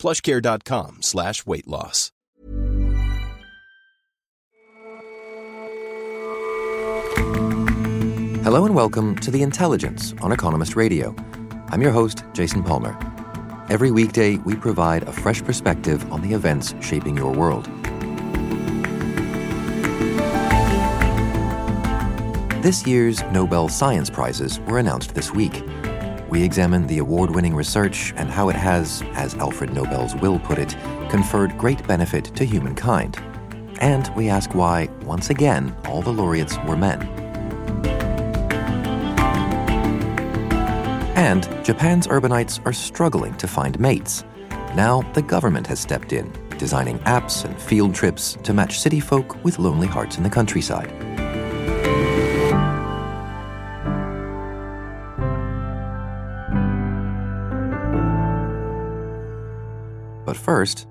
plushcare.com 0.00 1.02
slash 1.02 1.46
weight 1.46 1.68
loss. 1.68 2.10
Hello 8.42 8.64
and 8.64 8.74
welcome 8.74 9.14
to 9.16 9.30
The 9.30 9.42
Intelligence 9.42 10.14
on 10.22 10.32
Economist 10.32 10.74
Radio. 10.74 11.14
I'm 11.68 11.82
your 11.82 11.92
host, 11.92 12.24
Jason 12.32 12.64
Palmer. 12.64 12.98
Every 13.68 13.90
weekday, 13.90 14.36
we 14.38 14.56
provide 14.56 15.02
a 15.04 15.12
fresh 15.12 15.42
perspective 15.42 16.10
on 16.10 16.22
the 16.22 16.34
events 16.34 16.74
shaping 16.80 17.16
your 17.16 17.32
world. 17.32 17.66
This 22.62 22.86
year's 22.86 23.22
Nobel 23.32 23.68
Science 23.68 24.10
Prizes 24.10 24.58
were 24.60 24.78
announced 24.78 25.14
this 25.14 25.32
week. 25.32 25.62
We 26.30 26.44
examine 26.44 26.86
the 26.86 26.98
award 26.98 27.34
winning 27.34 27.56
research 27.56 28.14
and 28.16 28.30
how 28.30 28.50
it 28.50 28.56
has, 28.56 29.02
as 29.14 29.34
Alfred 29.34 29.74
Nobel's 29.74 30.14
will 30.14 30.38
put 30.38 30.58
it, 30.58 30.76
conferred 31.10 31.58
great 31.58 31.84
benefit 31.88 32.24
to 32.36 32.44
humankind. 32.44 33.20
And 33.80 34.08
we 34.14 34.28
ask 34.28 34.54
why, 34.54 34.88
once 35.02 35.30
again, 35.30 35.76
all 35.86 36.02
the 36.02 36.12
laureates 36.12 36.56
were 36.68 36.76
men. 36.76 37.02
And 41.16 41.42
Japan's 41.64 42.06
urbanites 42.06 42.64
are 42.64 42.72
struggling 42.72 43.36
to 43.38 43.48
find 43.48 43.80
mates. 43.80 44.22
Now 44.76 45.02
the 45.14 45.22
government 45.22 45.66
has 45.66 45.80
stepped 45.80 46.12
in, 46.12 46.32
designing 46.58 47.00
apps 47.00 47.44
and 47.44 47.60
field 47.60 47.92
trips 47.92 48.38
to 48.44 48.54
match 48.54 48.78
city 48.78 49.00
folk 49.00 49.42
with 49.42 49.58
lonely 49.58 49.88
hearts 49.88 50.16
in 50.16 50.22
the 50.22 50.30
countryside. 50.30 51.09
First, 60.50 60.88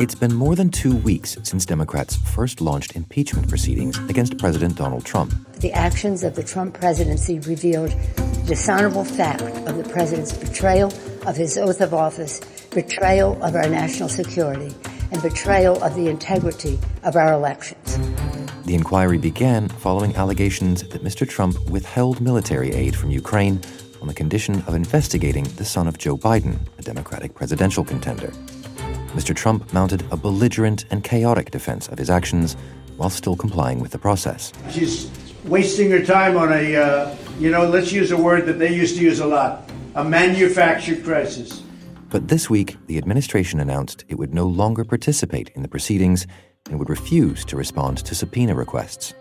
it's 0.00 0.16
been 0.16 0.34
more 0.34 0.56
than 0.56 0.68
two 0.68 0.96
weeks 0.96 1.38
since 1.44 1.64
Democrats 1.64 2.16
first 2.16 2.60
launched 2.60 2.96
impeachment 2.96 3.48
proceedings 3.48 3.96
against 4.10 4.36
President 4.36 4.74
Donald 4.74 5.04
Trump. 5.04 5.32
The 5.60 5.70
actions 5.72 6.24
of 6.24 6.34
the 6.34 6.42
Trump 6.42 6.74
presidency 6.74 7.38
revealed 7.38 7.90
the 7.90 8.44
dishonorable 8.48 9.04
fact 9.04 9.42
of 9.42 9.76
the 9.76 9.88
president's 9.90 10.32
betrayal 10.32 10.92
of 11.24 11.36
his 11.36 11.56
oath 11.56 11.80
of 11.80 11.94
office, 11.94 12.40
betrayal 12.70 13.40
of 13.40 13.54
our 13.54 13.68
national 13.68 14.08
security, 14.08 14.74
and 15.12 15.22
betrayal 15.22 15.80
of 15.84 15.94
the 15.94 16.08
integrity 16.08 16.80
of 17.04 17.14
our 17.14 17.32
elections. 17.32 17.96
The 18.64 18.74
inquiry 18.74 19.18
began 19.18 19.68
following 19.68 20.16
allegations 20.16 20.82
that 20.88 21.04
Mr. 21.04 21.28
Trump 21.28 21.54
withheld 21.70 22.20
military 22.20 22.72
aid 22.72 22.96
from 22.96 23.12
Ukraine 23.12 23.60
on 24.02 24.08
the 24.08 24.14
condition 24.14 24.62
of 24.66 24.74
investigating 24.74 25.44
the 25.56 25.64
son 25.64 25.86
of 25.86 25.96
Joe 25.96 26.18
Biden, 26.18 26.58
a 26.76 26.82
Democratic 26.82 27.34
presidential 27.34 27.84
contender. 27.84 28.32
Mr. 29.14 29.34
Trump 29.34 29.72
mounted 29.72 30.04
a 30.10 30.16
belligerent 30.16 30.84
and 30.90 31.04
chaotic 31.04 31.52
defense 31.52 31.86
of 31.88 31.98
his 31.98 32.10
actions 32.10 32.56
while 32.96 33.10
still 33.10 33.36
complying 33.36 33.78
with 33.78 33.92
the 33.92 33.98
process. 33.98 34.52
She's 34.70 35.08
wasting 35.44 35.90
her 35.92 36.04
time 36.04 36.36
on 36.36 36.52
a, 36.52 36.76
uh, 36.76 37.16
you 37.38 37.50
know, 37.50 37.66
let's 37.66 37.92
use 37.92 38.10
a 38.10 38.16
word 38.16 38.44
that 38.46 38.58
they 38.58 38.74
used 38.74 38.96
to 38.96 39.02
use 39.02 39.20
a 39.20 39.26
lot 39.26 39.70
a 39.94 40.02
manufactured 40.02 41.04
crisis. 41.04 41.62
But 42.08 42.28
this 42.28 42.48
week, 42.48 42.78
the 42.86 42.96
administration 42.98 43.60
announced 43.60 44.04
it 44.08 44.18
would 44.18 44.32
no 44.32 44.46
longer 44.46 44.84
participate 44.84 45.50
in 45.50 45.62
the 45.62 45.68
proceedings 45.68 46.26
and 46.70 46.78
would 46.78 46.88
refuse 46.88 47.44
to 47.44 47.56
respond 47.56 47.98
to 47.98 48.14
subpoena 48.14 48.54
requests. 48.54 49.14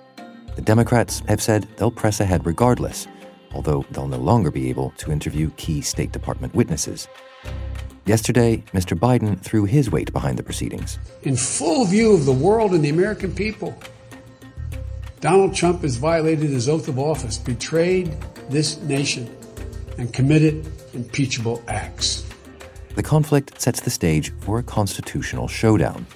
The 0.55 0.61
Democrats 0.61 1.21
have 1.27 1.41
said 1.41 1.67
they'll 1.75 1.91
press 1.91 2.21
ahead 2.21 2.45
regardless, 2.45 3.07
although 3.53 3.85
they'll 3.91 4.07
no 4.07 4.17
longer 4.17 4.51
be 4.51 4.69
able 4.69 4.91
to 4.97 5.11
interview 5.11 5.49
key 5.57 5.81
State 5.81 6.11
Department 6.11 6.53
witnesses. 6.53 7.07
Yesterday, 8.05 8.63
Mr. 8.73 8.97
Biden 8.97 9.39
threw 9.39 9.65
his 9.65 9.91
weight 9.91 10.11
behind 10.11 10.37
the 10.37 10.43
proceedings. 10.43 10.97
In 11.23 11.35
full 11.35 11.85
view 11.85 12.13
of 12.13 12.25
the 12.25 12.33
world 12.33 12.73
and 12.73 12.83
the 12.83 12.89
American 12.89 13.33
people, 13.33 13.77
Donald 15.19 15.53
Trump 15.53 15.83
has 15.83 15.97
violated 15.97 16.49
his 16.49 16.67
oath 16.67 16.87
of 16.87 16.97
office, 16.97 17.37
betrayed 17.37 18.17
this 18.49 18.81
nation, 18.81 19.29
and 19.99 20.11
committed 20.11 20.65
impeachable 20.93 21.63
acts. 21.67 22.25
The 22.95 23.03
conflict 23.03 23.61
sets 23.61 23.81
the 23.81 23.91
stage 23.91 24.33
for 24.39 24.57
a 24.57 24.63
constitutional 24.63 25.47
showdown. 25.47 26.07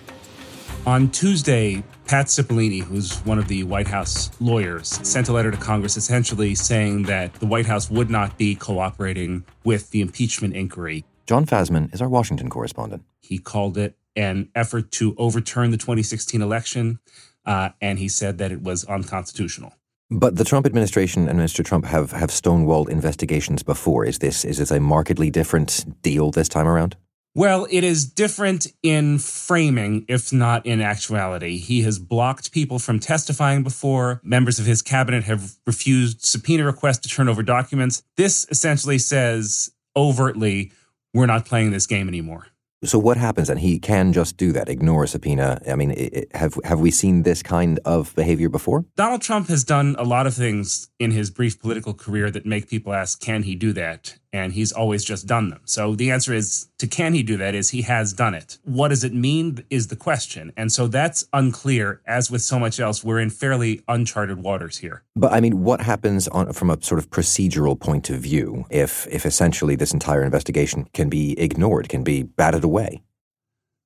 On 0.85 1.09
Tuesday, 1.11 1.83
Pat 2.07 2.27
Cipollone, 2.27 2.83
who's 2.83 3.17
one 3.25 3.39
of 3.39 3.47
the 3.47 3.63
White 3.63 3.87
House 3.87 4.29
lawyers, 4.39 4.87
sent 5.07 5.27
a 5.27 5.33
letter 5.33 5.49
to 5.49 5.57
Congress 5.57 5.97
essentially 5.97 6.53
saying 6.53 7.03
that 7.03 7.33
the 7.35 7.47
White 7.47 7.65
House 7.65 7.89
would 7.89 8.11
not 8.11 8.37
be 8.37 8.53
cooperating 8.53 9.43
with 9.63 9.89
the 9.89 10.01
impeachment 10.01 10.55
inquiry. 10.55 11.03
John 11.25 11.47
Fasman 11.47 11.91
is 11.95 12.03
our 12.03 12.09
Washington 12.09 12.47
correspondent. 12.47 13.03
He 13.21 13.39
called 13.39 13.75
it 13.77 13.97
an 14.15 14.49
effort 14.53 14.91
to 14.91 15.15
overturn 15.17 15.71
the 15.71 15.77
2016 15.77 16.43
election, 16.43 16.99
uh, 17.43 17.69
and 17.81 17.97
he 17.97 18.07
said 18.07 18.37
that 18.37 18.51
it 18.51 18.61
was 18.61 18.85
unconstitutional. 18.85 19.73
But 20.11 20.35
the 20.35 20.43
Trump 20.43 20.67
administration 20.67 21.27
and 21.27 21.39
Mr. 21.39 21.65
Trump 21.65 21.85
have, 21.85 22.11
have 22.11 22.29
stonewalled 22.29 22.89
investigations 22.89 23.63
before. 23.63 24.05
Is 24.05 24.19
this 24.19 24.45
is 24.45 24.59
this 24.59 24.69
a 24.69 24.79
markedly 24.79 25.31
different 25.31 26.01
deal 26.03 26.29
this 26.29 26.47
time 26.47 26.67
around? 26.67 26.95
Well, 27.37 27.67
it 27.69 27.83
is 27.83 28.05
different 28.05 28.67
in 28.81 29.19
framing, 29.19 30.05
if 30.07 30.31
not 30.31 30.65
in 30.65 30.79
actuality. 30.79 31.57
He 31.57 31.81
has 31.81 31.99
blocked 31.99 32.53
people 32.53 32.79
from 32.79 32.97
testifying 32.97 33.61
before. 33.61 34.21
Members 34.23 34.57
of 34.57 34.65
his 34.65 34.81
cabinet 34.81 35.25
have 35.25 35.55
refused 35.67 36.23
subpoena 36.23 36.63
requests 36.63 36.99
to 36.99 37.09
turn 37.09 37.27
over 37.27 37.43
documents. 37.43 38.03
This 38.15 38.47
essentially 38.49 38.97
says 38.97 39.69
overtly, 39.97 40.71
we're 41.13 41.25
not 41.25 41.45
playing 41.45 41.71
this 41.71 41.85
game 41.85 42.07
anymore. 42.07 42.47
So 42.83 42.99
what 42.99 43.17
happens 43.17 43.47
then? 43.47 43.57
He 43.57 43.79
can 43.79 44.13
just 44.13 44.37
do 44.37 44.51
that, 44.51 44.69
ignore 44.69 45.05
a 45.05 45.07
subpoena. 45.07 45.59
I 45.67 45.75
mean, 45.75 45.91
it, 45.91 46.27
have 46.35 46.57
have 46.63 46.79
we 46.79 46.91
seen 46.91 47.23
this 47.23 47.41
kind 47.41 47.79
of 47.85 48.13
behavior 48.15 48.49
before? 48.49 48.85
Donald 48.95 49.21
Trump 49.21 49.47
has 49.47 49.63
done 49.63 49.95
a 49.97 50.03
lot 50.03 50.27
of 50.27 50.33
things 50.33 50.89
in 50.99 51.11
his 51.11 51.31
brief 51.31 51.59
political 51.59 51.93
career 51.93 52.29
that 52.31 52.45
make 52.45 52.69
people 52.69 52.93
ask, 52.93 53.19
can 53.19 53.43
he 53.43 53.55
do 53.55 53.73
that? 53.73 54.17
And 54.31 54.53
he's 54.53 54.71
always 54.71 55.03
just 55.03 55.25
done 55.25 55.49
them. 55.49 55.61
So 55.65 55.95
the 55.95 56.11
answer 56.11 56.33
is 56.33 56.67
to 56.79 56.87
can 56.87 57.13
he 57.13 57.23
do 57.23 57.37
that 57.37 57.55
is 57.55 57.69
he 57.69 57.83
has 57.83 58.13
done 58.13 58.33
it. 58.33 58.57
What 58.63 58.89
does 58.89 59.03
it 59.03 59.13
mean 59.13 59.63
is 59.69 59.87
the 59.87 59.95
question. 59.95 60.51
And 60.57 60.71
so 60.71 60.87
that's 60.87 61.25
unclear. 61.31 62.01
As 62.05 62.29
with 62.29 62.41
so 62.41 62.59
much 62.59 62.79
else, 62.79 63.03
we're 63.03 63.19
in 63.19 63.29
fairly 63.29 63.81
uncharted 63.87 64.39
waters 64.39 64.77
here. 64.79 65.03
But 65.15 65.31
I 65.31 65.39
mean, 65.39 65.63
what 65.63 65.81
happens 65.81 66.27
on, 66.27 66.51
from 66.53 66.69
a 66.69 66.81
sort 66.81 66.99
of 66.99 67.09
procedural 67.09 67.79
point 67.79 68.09
of 68.09 68.19
view 68.19 68.65
if 68.69 69.07
if 69.09 69.25
essentially 69.25 69.75
this 69.75 69.93
entire 69.93 70.23
investigation 70.23 70.87
can 70.93 71.09
be 71.09 71.39
ignored, 71.39 71.89
can 71.89 72.03
be 72.03 72.23
batted 72.23 72.63
away? 72.63 73.01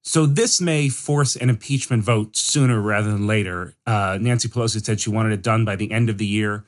So 0.01 0.25
this 0.25 0.59
may 0.61 0.89
force 0.89 1.35
an 1.35 1.49
impeachment 1.49 2.03
vote 2.03 2.35
sooner 2.35 2.81
rather 2.81 3.11
than 3.11 3.27
later. 3.27 3.75
Uh, 3.85 4.17
Nancy 4.19 4.47
Pelosi 4.47 4.83
said 4.83 4.99
she 4.99 5.09
wanted 5.09 5.33
it 5.33 5.43
done 5.43 5.65
by 5.65 5.75
the 5.75 5.91
end 5.91 6.09
of 6.09 6.17
the 6.17 6.25
year. 6.25 6.65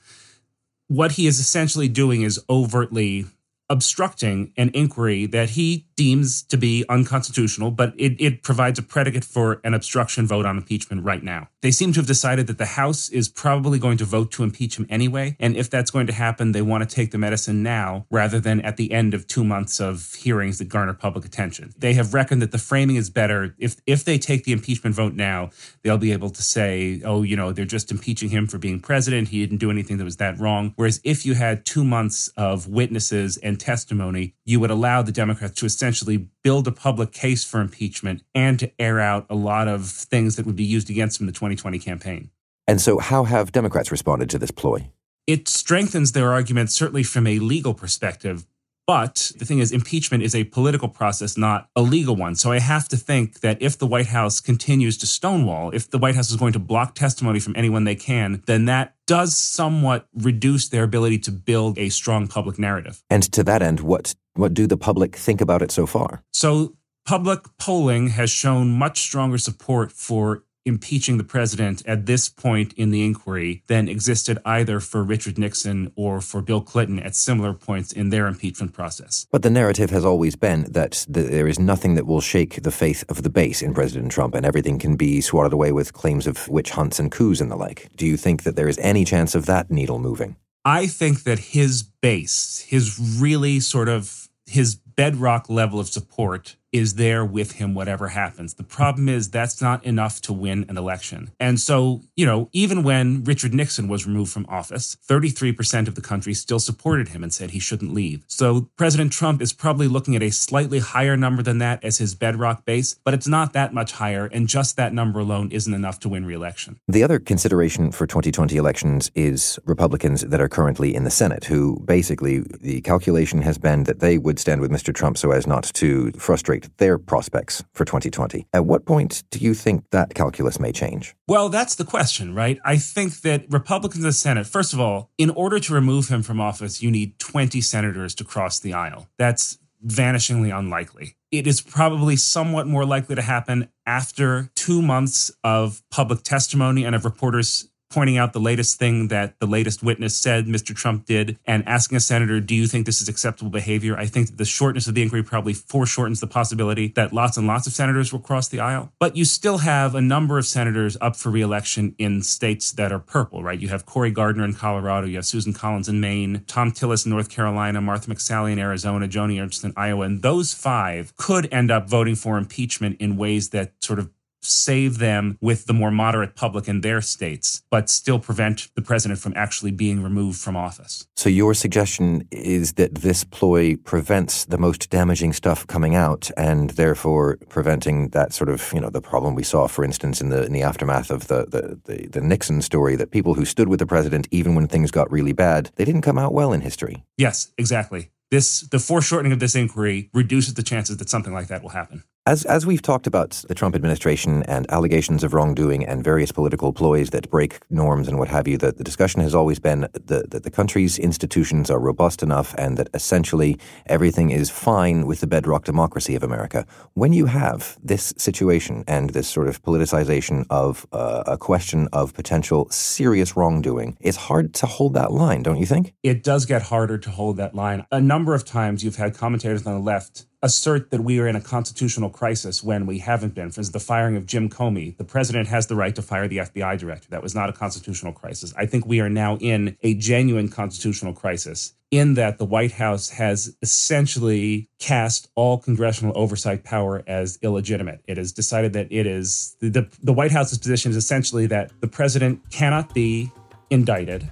What 0.88 1.14
he 1.14 1.26
is 1.26 1.40
essentially 1.40 1.88
doing 1.88 2.22
is 2.22 2.40
overtly 2.50 3.26
obstructing 3.72 4.52
an 4.58 4.70
inquiry 4.74 5.26
that 5.26 5.52
he 5.52 5.88
deems 5.96 6.44
to 6.44 6.58
be 6.58 6.84
unconstitutional, 6.90 7.72
but 7.72 7.94
it, 7.98 8.20
it, 8.20 8.44
provides 8.44 8.78
a 8.78 8.82
predicate 8.82 9.24
for 9.24 9.62
an 9.64 9.74
obstruction 9.74 10.28
vote 10.28 10.46
on 10.46 10.58
impeachment 10.58 11.06
right 11.06 11.24
now. 11.24 11.48
They 11.62 11.72
seem 11.72 11.94
to 11.94 12.00
have 12.00 12.08
decided 12.08 12.48
that 12.48 12.58
the 12.58 12.66
House 12.66 13.08
is 13.10 13.30
probably 13.30 13.80
going 13.80 13.98
to 13.98 14.04
vote 14.04 14.32
to 14.34 14.44
impeach 14.44 14.78
him 14.78 14.88
anyway. 14.90 15.38
And 15.40 15.56
if 15.56 15.70
that's 15.70 15.92
going 15.92 16.08
to 16.08 16.14
happen, 16.14 16.52
they 16.52 16.62
want 16.62 16.88
to 16.88 16.96
take 16.96 17.12
the 17.12 17.18
medicine 17.18 17.64
now 17.64 18.08
rather 18.10 18.40
than 18.40 18.60
at 18.62 18.76
the 18.76 18.92
end 18.92 19.14
of 19.14 19.28
two 19.28 19.44
months 19.44 19.80
of 19.80 20.14
hearings 20.16 20.58
that 20.58 20.70
garner 20.70 20.94
public 20.94 21.24
attention. 21.24 21.74
They 21.78 21.94
have 21.94 22.14
reckoned 22.14 22.42
that 22.42 22.52
the 22.52 22.58
framing 22.58 22.98
is 22.98 23.10
better. 23.10 23.56
If, 23.58 23.78
if 23.86 24.04
they 24.04 24.18
take 24.18 24.44
the 24.44 24.52
impeachment 24.52 24.96
vote 24.96 25.14
now, 25.14 25.52
they'll 25.84 25.98
be 25.98 26.12
able 26.12 26.32
to 26.32 26.42
say, 26.42 27.02
oh, 27.06 27.22
you 27.22 27.38
know, 27.38 27.54
they're 27.54 27.64
just 27.64 27.92
impeaching 27.92 28.30
him 28.30 28.48
for 28.48 28.58
being 28.58 28.82
president. 28.82 29.30
He 29.30 29.40
didn't 29.40 29.60
do 29.60 29.72
anything 29.72 29.98
that 29.98 30.04
was 30.04 30.18
that 30.18 30.40
wrong. 30.40 30.74
Whereas 30.76 31.00
if 31.04 31.26
you 31.26 31.36
had 31.36 31.64
two 31.64 31.86
months 31.86 32.28
of 32.36 32.68
witnesses 32.68 33.38
and 33.38 33.61
testimony, 33.62 34.36
you 34.44 34.60
would 34.60 34.72
allow 34.72 35.02
the 35.02 35.12
Democrats 35.12 35.56
to 35.56 35.66
essentially 35.66 36.28
build 36.44 36.68
a 36.68 36.72
public 36.72 37.12
case 37.12 37.44
for 37.44 37.62
impeachment 37.62 38.24
and 38.36 38.60
to 38.60 38.72
air 38.80 39.00
out 39.00 39.26
a 39.30 39.36
lot 39.36 39.68
of 39.68 39.88
things 39.88 40.36
that 40.36 40.46
would 40.46 40.56
be 40.56 40.64
used 40.64 40.90
against 40.90 41.20
him 41.20 41.26
in 41.26 41.28
the 41.28 41.34
2020 41.34 41.80
campaign. 41.80 42.30
And 42.68 42.82
so, 42.82 43.00
how 43.00 43.24
have 43.24 43.52
Democrats 43.52 43.92
responded 43.92 44.30
to 44.32 44.38
this 44.38 44.52
ploy? 44.52 44.90
It 45.28 45.48
strengthens 45.48 46.12
their 46.12 46.32
argument, 46.32 46.72
certainly 46.72 47.04
from 47.04 47.28
a 47.28 47.40
legal 47.40 47.74
perspective. 47.74 48.46
But 48.92 49.32
the 49.38 49.46
thing 49.46 49.60
is, 49.60 49.72
impeachment 49.72 50.22
is 50.22 50.36
a 50.36 50.44
political 50.44 50.90
process, 50.90 51.38
not 51.38 51.70
a 51.78 51.82
legal 51.82 52.14
one. 52.14 52.36
So 52.36 52.52
I 52.52 52.60
have 52.60 52.90
to 52.90 52.98
think 52.98 53.40
that 53.40 53.58
if 53.62 53.78
the 53.78 53.88
White 53.88 54.08
House 54.08 54.42
continues 54.42 54.98
to 54.98 55.08
stonewall, 55.08 55.72
if 55.72 55.90
the 55.90 55.98
White 55.98 56.16
House 56.16 56.30
is 56.30 56.36
going 56.36 56.52
to 56.52 56.60
block 56.60 56.94
testimony 56.94 57.40
from 57.40 57.56
anyone 57.56 57.86
they 57.86 57.96
can, 57.96 58.44
then 58.48 58.66
that 58.66 58.96
does 59.08 59.38
somewhat 59.38 60.08
reduce 60.14 60.68
their 60.68 60.84
ability 60.84 61.20
to 61.20 61.32
build 61.32 61.80
a 61.80 61.88
strong 61.88 62.28
public 62.28 62.60
narrative. 62.60 63.02
And 63.10 63.24
to 63.32 63.46
that 63.46 63.62
end, 63.62 63.80
what 63.80 64.14
what 64.34 64.54
do 64.54 64.68
the 64.68 64.76
public 64.76 65.16
think 65.16 65.40
about 65.40 65.62
it 65.62 65.72
so 65.72 65.86
far? 65.86 66.22
So 66.34 66.76
public 67.06 67.46
polling 67.58 68.10
has 68.10 68.30
shown 68.30 68.72
much 68.78 69.00
stronger 69.00 69.38
support 69.38 69.94
for 69.94 70.44
impeaching 70.66 71.18
the 71.18 71.24
president 71.24 71.84
at 71.86 72.06
this 72.06 72.30
point 72.30 72.74
in 72.74 72.92
the 72.92 73.04
inquiry 73.04 73.64
than 73.68 73.88
existed 73.88 74.38
either 74.46 74.80
for 74.80 75.04
Richard 75.04 75.38
Nixon 75.38 75.92
or 75.96 76.22
for 76.22 76.42
Bill 76.42 76.62
Clinton 76.62 77.00
at 77.00 77.16
similar 77.16 77.54
points 77.54 77.92
in 77.92 78.10
their 78.10 78.28
impeachment 78.28 78.74
process. 78.74 79.26
But 79.32 79.44
the 79.44 79.50
narrative 79.50 79.90
has 79.90 80.06
always 80.06 80.36
been 80.36 80.72
that 80.72 81.06
there 81.08 81.48
is 81.48 81.60
nothing 81.60 81.96
that 81.96 82.06
will 82.06 82.22
shake 82.22 82.62
the 82.64 82.72
faith 82.72 83.04
of 83.10 83.24
the 83.24 83.30
base 83.30 83.62
in 83.62 83.74
President 83.74 84.12
Trump, 84.12 84.36
and 84.36 84.46
everything 84.46 84.80
can 84.80 84.96
be 84.96 85.22
swatted 85.22 85.54
away 85.54 85.72
with 85.72 85.94
claims 85.94 86.28
of 86.28 86.48
witch 86.48 86.72
hunts 86.72 87.00
and 87.00 87.12
coups 87.12 87.42
and 87.42 87.50
the 87.50 87.56
like. 87.56 87.90
Do 87.96 88.06
you 88.06 88.18
think 88.18 88.44
that 88.44 88.56
there 88.56 88.68
is 88.68 88.78
any 88.80 89.06
chance 89.06 89.36
of 89.36 89.46
that 89.48 89.72
needle 89.72 90.00
moving? 90.00 90.36
I 90.64 90.86
think 90.88 91.24
that 91.24 91.40
his 91.40 91.82
base, 91.82 92.60
his 92.68 93.00
really 93.20 93.60
sort 93.60 93.90
of 93.90 94.30
his 94.46 94.76
bedrock 94.96 95.50
level 95.50 95.80
of 95.80 95.88
support 95.88 96.56
is 96.72 96.96
there 96.96 97.26
with 97.26 97.54
him 97.54 97.74
whatever 97.74 98.10
happens. 98.10 98.54
The 98.54 98.64
problem 98.64 99.10
is 99.10 99.30
that's 99.30 99.62
not 99.62 99.84
enough 99.84 100.22
to 100.22 100.34
win 100.34 100.66
an 100.70 100.78
election. 100.78 101.32
And 101.40 101.60
so, 101.60 102.02
you 102.16 102.26
know, 102.26 102.50
even 102.54 102.84
when 102.84 103.24
Richard 103.24 103.54
Nixon 103.54 103.88
was 103.88 104.08
removed 104.08 104.32
from 104.32 104.46
office, 104.48 104.98
33% 105.08 105.88
of 105.88 105.96
the 105.96 106.02
country 106.02 106.34
still 106.34 106.60
supported 106.60 107.10
him 107.10 107.24
and 107.24 107.34
said 107.34 107.52
he 107.52 107.60
shouldn't 107.60 107.94
leave. 107.94 108.24
So 108.28 108.70
President 108.78 109.12
Trump 109.12 109.42
is 109.42 109.54
probably 109.54 109.88
looking 109.88 110.16
at 110.16 110.24
a 110.24 110.30
slightly 110.30 110.80
higher 110.80 111.18
number 111.18 111.44
than 111.44 111.58
that 111.58 111.84
as 111.84 111.98
his 111.98 112.16
bedrock 112.16 112.66
base, 112.66 112.96
but 113.04 113.14
it's 113.14 113.28
not 113.28 113.54
that 113.54 113.74
much 113.74 113.94
higher. 113.94 114.26
And 114.26 114.48
just 114.48 114.78
that 114.78 114.94
number 114.94 115.20
alone 115.20 115.52
isn't 115.52 115.74
enough 115.74 116.00
to 116.02 116.10
win 116.10 116.26
reelection. 116.26 116.80
The 116.88 117.04
other 117.04 117.20
consideration 117.20 117.92
for 117.92 118.08
2020 118.08 118.56
elections 118.56 119.12
is 119.16 119.60
Republicans 119.66 120.22
that 120.22 120.40
are 120.40 120.50
currently 120.50 120.96
in 120.96 121.04
the 121.04 121.10
Senate, 121.10 121.46
who 121.46 121.82
basically 121.86 122.40
the 122.62 122.82
calculation 122.82 123.42
has 123.42 123.58
been 123.58 123.84
that 123.84 124.00
they 124.00 124.18
would 124.18 124.40
stand 124.40 124.62
with 124.62 124.72
Mr. 124.72 124.81
Trump 124.84 125.18
so 125.18 125.32
as 125.32 125.46
not 125.46 125.64
to 125.76 126.12
frustrate 126.14 126.76
their 126.78 126.98
prospects 126.98 127.64
for 127.74 127.86
2020. 127.86 128.48
At 128.54 128.66
what 128.66 128.86
point 128.86 129.24
do 129.32 129.40
you 129.40 129.54
think 129.54 129.90
that 129.92 130.14
calculus 130.14 130.60
may 130.60 130.72
change? 130.72 131.16
Well, 131.28 131.50
that's 131.50 131.76
the 131.76 131.86
question, 131.86 132.34
right? 132.36 132.60
I 132.66 132.78
think 132.78 133.22
that 133.22 133.46
Republicans 133.50 134.04
in 134.04 134.10
the 134.10 134.14
Senate, 134.14 134.48
first 134.48 134.74
of 134.74 134.80
all, 134.80 135.12
in 135.18 135.30
order 135.30 135.60
to 135.60 135.74
remove 135.74 136.10
him 136.10 136.24
from 136.24 136.40
office, 136.40 136.82
you 136.82 136.92
need 136.92 137.20
20 137.20 137.62
senators 137.62 138.16
to 138.16 138.24
cross 138.24 138.60
the 138.60 138.74
aisle. 138.74 139.08
That's 139.18 139.58
vanishingly 139.86 140.58
unlikely. 140.58 141.16
It 141.32 141.48
is 141.48 141.62
probably 141.62 142.18
somewhat 142.18 142.68
more 142.68 142.86
likely 142.86 143.16
to 143.16 143.22
happen 143.22 143.70
after 143.86 144.52
two 144.56 144.82
months 144.82 145.32
of 145.44 145.82
public 145.90 146.24
testimony 146.24 146.84
and 146.84 146.94
of 146.94 147.06
reporters 147.06 147.70
pointing 147.92 148.18
out 148.18 148.34
the 148.34 148.40
latest 148.40 148.80
thing 148.80 149.10
that 149.10 149.40
the 149.40 149.46
latest 149.46 149.84
witness 149.84 150.16
said 150.16 150.46
Mr. 150.46 150.76
Trump 150.76 151.06
did 151.06 151.38
and 151.46 151.68
asking 151.68 151.98
a 151.98 152.00
senator, 152.00 152.40
do 152.40 152.56
you 152.56 152.68
think 152.68 152.86
this 152.86 153.02
is 153.02 153.10
acceptable 153.10 153.52
behavior? 153.52 153.98
I 153.98 154.06
think 154.06 154.28
that 154.28 154.38
the 154.38 154.46
shortness 154.46 154.88
of 154.88 154.96
the 154.96 155.02
inquiry 155.02 155.24
probably 155.24 155.54
foreshortens 155.54 156.20
the 156.20 156.28
possibility 156.28 156.90
that 156.96 157.14
lots 157.14 157.38
and 157.38 157.48
lots 157.48 157.68
of 157.68 157.74
senators 157.74 158.12
will 158.12 158.20
cross 158.20 158.48
the 158.48 158.60
aisle. 158.60 158.92
But 159.00 159.16
you 159.16 159.26
still 159.26 159.60
have 159.60 159.96
a 159.96 160.02
number 160.02 160.38
of 160.38 160.46
senators 160.46 160.98
up 161.02 161.16
for 161.16 161.30
reelection 161.30 161.96
in 161.98 162.22
states 162.22 162.72
that 162.74 162.92
are 162.92 163.00
purple, 163.00 163.44
right? 163.44 163.60
You 163.60 163.68
have 163.70 163.86
Cory 163.86 164.12
Gardner 164.12 164.46
in 164.46 164.54
Colorado, 164.54 165.08
you 165.08 165.18
have 165.18 165.26
Susan 165.26 165.54
Collins 165.54 165.90
in 165.90 166.00
Maine, 166.00 166.44
Thom 166.48 166.72
Tillis 166.72 167.06
in 167.06 167.12
North 167.12 167.30
Carolina, 167.30 167.82
Martha 167.82 168.10
McSally 168.10 168.54
in 168.54 168.60
Arizona, 168.60 169.08
Joni 169.08 169.42
Ernst 169.42 169.64
in 169.64 169.74
Iowa. 169.76 170.06
And 170.06 170.22
those 170.22 170.54
five 170.54 171.16
could 171.18 171.52
end 171.52 171.72
up 171.72 171.90
voting 171.90 172.16
for 172.16 172.38
impeachment 172.38 172.98
in 173.00 173.18
ways 173.18 173.50
that 173.50 173.74
sort 173.82 174.00
of 174.00 174.10
save 174.42 174.98
them 174.98 175.38
with 175.42 175.66
the 175.66 175.74
more 175.74 175.92
moderate 175.92 176.36
public 176.36 176.68
in 176.68 176.82
their 176.82 177.02
states, 177.02 177.64
but 177.70 177.90
still 177.90 178.20
prevent 178.20 178.70
the 178.76 178.82
president 178.82 179.20
from 179.20 179.34
actually 179.36 179.72
being 179.72 180.02
removed 180.04 180.40
from 180.40 180.56
office. 180.56 181.08
So, 181.16 181.30
your 181.30 181.54
suggestion 181.54 182.28
is 182.32 182.74
that 182.74 182.96
this 182.96 183.24
ploy 183.24 183.76
prevents 183.76 184.46
the 184.46 184.58
most 184.58 184.90
damaging 184.90 185.34
stuff 185.34 185.68
coming 185.68 185.96
out 185.96 186.32
and 186.38 186.72
therefore 186.72 187.38
preventing 187.50 188.10
that 188.10 188.34
sort 188.34 188.50
of, 188.50 188.72
you 188.74 188.80
know, 188.80 188.90
the 188.90 189.02
problem 189.02 189.36
we 189.36 189.44
saw, 189.44 189.68
for 189.68 189.84
instance, 189.84 190.22
in 190.22 190.30
the, 190.30 190.44
in 190.44 190.54
the 190.54 190.64
aftermath 190.64 191.12
of 191.12 191.28
the, 191.28 191.46
the, 191.46 191.80
the, 191.86 192.08
the 192.08 192.22
Nixon 192.22 192.62
story, 192.62 192.96
that 192.96 193.12
people 193.12 193.36
who 193.36 193.46
stood 193.46 193.68
with 193.68 193.80
the 193.80 193.86
president, 193.86 194.28
even 194.32 194.56
when 194.56 194.68
things 194.68 194.92
got 194.92 195.12
really 195.12 195.34
bad, 195.34 195.72
they 195.76 195.86
didn't 195.86 196.02
come 196.02 196.18
out 196.18 196.34
well 196.34 196.54
in 196.54 196.62
history. 196.62 197.04
Yes, 197.18 197.52
exactly. 197.58 198.12
This, 198.32 198.62
the 198.62 198.80
foreshortening 198.80 199.34
of 199.34 199.40
this 199.40 199.56
inquiry 199.56 200.10
reduces 200.14 200.54
the 200.54 200.64
chances 200.64 200.98
that 200.98 201.10
something 201.10 201.34
like 201.34 201.48
that 201.48 201.62
will 201.62 201.70
happen. 201.70 202.04
As, 202.28 202.46
as 202.46 202.68
we've 202.68 202.84
talked 202.84 203.08
about 203.08 203.32
the 203.48 203.56
Trump 203.56 203.74
administration 203.74 204.44
and 204.44 204.70
allegations 204.70 205.24
of 205.24 205.34
wrongdoing 205.34 205.84
and 205.84 206.04
various 206.04 206.32
political 206.32 206.72
ploys 206.72 207.10
that 207.10 207.32
break 207.32 207.60
norms 207.72 208.08
and 208.08 208.20
what 208.20 208.28
have 208.28 208.48
you, 208.48 208.60
the, 208.60 208.72
the 208.72 208.84
discussion 208.84 209.22
has 209.22 209.34
always 209.34 209.58
been 209.58 209.82
that 209.82 210.30
the, 210.30 210.40
the 210.40 210.52
country's 210.52 211.00
institutions 211.00 211.72
are 211.72 211.80
robust 211.80 212.22
enough 212.22 212.54
and 212.60 212.78
that 212.78 212.90
essentially 212.94 213.58
everything 213.88 214.30
is 214.30 214.52
fine 214.52 215.08
with 215.08 215.20
the 215.20 215.26
bedrock 215.26 215.64
democracy 215.64 216.14
of 216.14 216.22
America. 216.22 216.64
When 216.94 217.12
you 217.12 217.26
have 217.26 217.80
this 217.84 218.14
situation 218.18 218.84
and 218.86 219.10
this 219.10 219.28
sort 219.28 219.48
of 219.48 219.64
politicization 219.64 220.46
of 220.52 220.86
uh, 220.92 221.24
a 221.26 221.40
question 221.40 221.88
of 221.92 222.14
potential 222.14 222.70
serious 222.70 223.36
wrongdoing, 223.36 223.98
it's 224.00 224.18
hard 224.18 224.54
to 224.54 224.68
hold 224.68 224.94
that 224.94 225.12
line, 225.12 225.42
don't 225.42 225.58
you 225.58 225.66
think? 225.66 225.96
It 226.04 226.22
does 226.22 226.46
get 226.46 226.62
harder 226.62 227.00
to 227.00 227.10
hold 227.10 227.38
that 227.38 227.56
line. 227.56 227.84
A 227.92 228.00
number 228.00 228.36
of 228.36 228.46
times 228.46 228.84
you've 228.84 228.98
had 228.98 229.18
commentators 229.18 229.66
on 229.66 229.74
the 229.74 229.80
left 229.80 230.28
assert 230.44 230.90
that 230.90 231.02
we 231.02 231.20
are 231.20 231.28
in 231.28 231.36
a 231.36 231.42
constitutional 231.42 232.10
crisis 232.10 232.64
when 232.64 232.86
we 232.86 233.00
haven't 233.00 233.36
been. 233.36 233.52
For 233.52 233.60
instance, 233.60 233.70
the 233.70 233.80
firing 233.80 234.16
of 234.16 234.26
Jim 234.26 234.50
Comey, 234.50 234.98
the 234.98 235.04
president 235.04 235.48
has 235.48 235.68
the 235.68 235.76
right 235.76 235.96
to 235.96 236.02
fire 236.02 236.28
the 236.28 236.38
FBI 236.38 236.80
director. 236.80 237.08
That 237.10 237.22
was 237.22 237.36
not 237.36 237.50
a 237.50 237.54
constitutional 237.54 238.14
crisis. 238.14 238.54
I 238.58 238.66
think 238.66 238.86
we 238.86 239.00
are 239.02 239.10
now 239.10 239.38
in 239.38 239.78
a 239.84 239.94
genuine 239.94 240.50
constitutional 240.50 241.14
crisis 241.14 241.74
in 241.92 242.14
that 242.14 242.38
the 242.38 242.46
White 242.46 242.72
House 242.72 243.10
has 243.10 243.56
essentially 243.62 244.70
cast 244.80 245.30
all 245.36 245.58
congressional 245.58 246.18
oversight 246.18 246.64
power 246.64 247.04
as 247.06 247.38
illegitimate. 247.42 248.02
It 248.08 248.18
has 248.18 248.32
decided 248.32 248.74
that 248.74 248.88
it 248.90 249.06
is 249.06 249.58
the, 249.60 249.70
the, 249.70 249.88
the 250.02 250.14
White 250.14 250.32
House's 250.32 250.58
position 250.58 250.90
is 250.90 250.98
essentially 250.98 251.48
that 251.48 251.72
the 251.82 251.88
president 251.88 252.50
cannot 252.50 252.94
be 252.94 253.32
indicted 253.70 254.30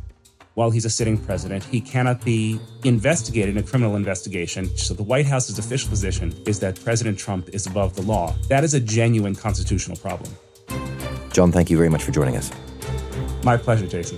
while 0.60 0.70
he's 0.70 0.84
a 0.84 0.90
sitting 0.90 1.18
president. 1.18 1.64
He 1.64 1.80
cannot 1.80 2.26
be 2.26 2.60
investigated 2.84 3.56
in 3.56 3.64
a 3.64 3.64
criminal 3.64 3.96
investigation. 3.96 4.68
So 4.76 4.94
the 4.94 5.04
White 5.04 5.26
House's 5.26 5.58
official 5.58 5.90
position 5.90 6.36
is 6.46 6.60
that 6.60 6.84
President 6.84 7.18
Trump 7.18 7.48
is 7.54 7.66
above 7.66 7.96
the 7.96 8.02
law. 8.02 8.36
That 8.50 8.66
is 8.66 8.74
a 8.74 8.80
genuine 8.82 9.36
constitutional 9.36 9.96
problem. 9.96 10.30
John, 11.32 11.54
thank 11.54 11.70
you 11.70 11.78
very 11.78 11.88
much 11.88 12.04
for 12.04 12.12
joining 12.12 12.36
us. 12.36 12.52
My 13.46 13.56
pleasure, 13.56 13.88
Jason. 13.88 14.18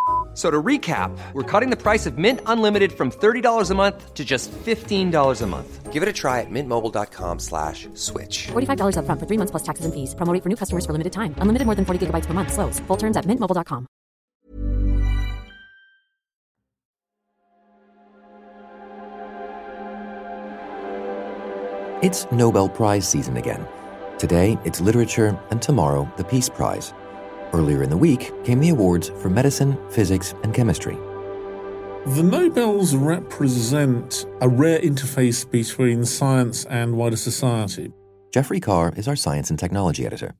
So 0.33 0.49
to 0.49 0.63
recap, 0.63 1.11
we're 1.33 1.43
cutting 1.43 1.71
the 1.71 1.75
price 1.75 2.05
of 2.05 2.17
Mint 2.17 2.39
Unlimited 2.45 2.93
from 2.93 3.11
$30 3.11 3.69
a 3.69 3.75
month 3.75 4.13
to 4.13 4.23
just 4.23 4.49
$15 4.51 5.41
a 5.41 5.47
month. 5.47 5.91
Give 5.91 6.03
it 6.03 6.07
a 6.07 6.13
try 6.13 6.39
at 6.39 6.49
mintmobile.com 6.49 7.39
slash 7.39 7.89
switch. 7.95 8.47
$45 8.47 8.95
up 8.95 9.05
front 9.05 9.19
for 9.19 9.27
three 9.27 9.37
months 9.37 9.51
plus 9.51 9.63
taxes 9.63 9.83
and 9.83 9.93
fees. 9.93 10.15
Promo 10.15 10.41
for 10.41 10.47
new 10.47 10.55
customers 10.55 10.85
for 10.85 10.93
limited 10.93 11.11
time. 11.11 11.35
Unlimited 11.39 11.65
more 11.65 11.75
than 11.75 11.83
40 11.83 12.05
gigabytes 12.07 12.27
per 12.27 12.33
month. 12.33 12.53
Slows. 12.53 12.79
Full 12.87 12.97
terms 12.97 13.17
at 13.17 13.25
mintmobile.com. 13.25 13.87
It's 22.01 22.25
Nobel 22.31 22.67
Prize 22.69 23.07
season 23.07 23.37
again. 23.37 23.67
Today, 24.17 24.57
it's 24.65 24.81
literature, 24.81 25.37
and 25.51 25.61
tomorrow, 25.61 26.11
the 26.17 26.23
Peace 26.23 26.49
Prize. 26.49 26.93
Earlier 27.53 27.83
in 27.83 27.89
the 27.89 27.97
week 27.97 28.31
came 28.43 28.59
the 28.59 28.69
awards 28.69 29.09
for 29.09 29.29
medicine, 29.29 29.77
physics, 29.89 30.33
and 30.43 30.53
chemistry. 30.53 30.97
The 32.05 32.23
Nobels 32.23 32.95
represent 32.95 34.25
a 34.39 34.49
rare 34.49 34.79
interface 34.79 35.49
between 35.49 36.05
science 36.05 36.65
and 36.65 36.95
wider 36.95 37.17
society. 37.17 37.91
Geoffrey 38.31 38.59
Carr 38.59 38.93
is 38.95 39.07
our 39.07 39.15
science 39.15 39.49
and 39.49 39.59
technology 39.59 40.05
editor. 40.05 40.33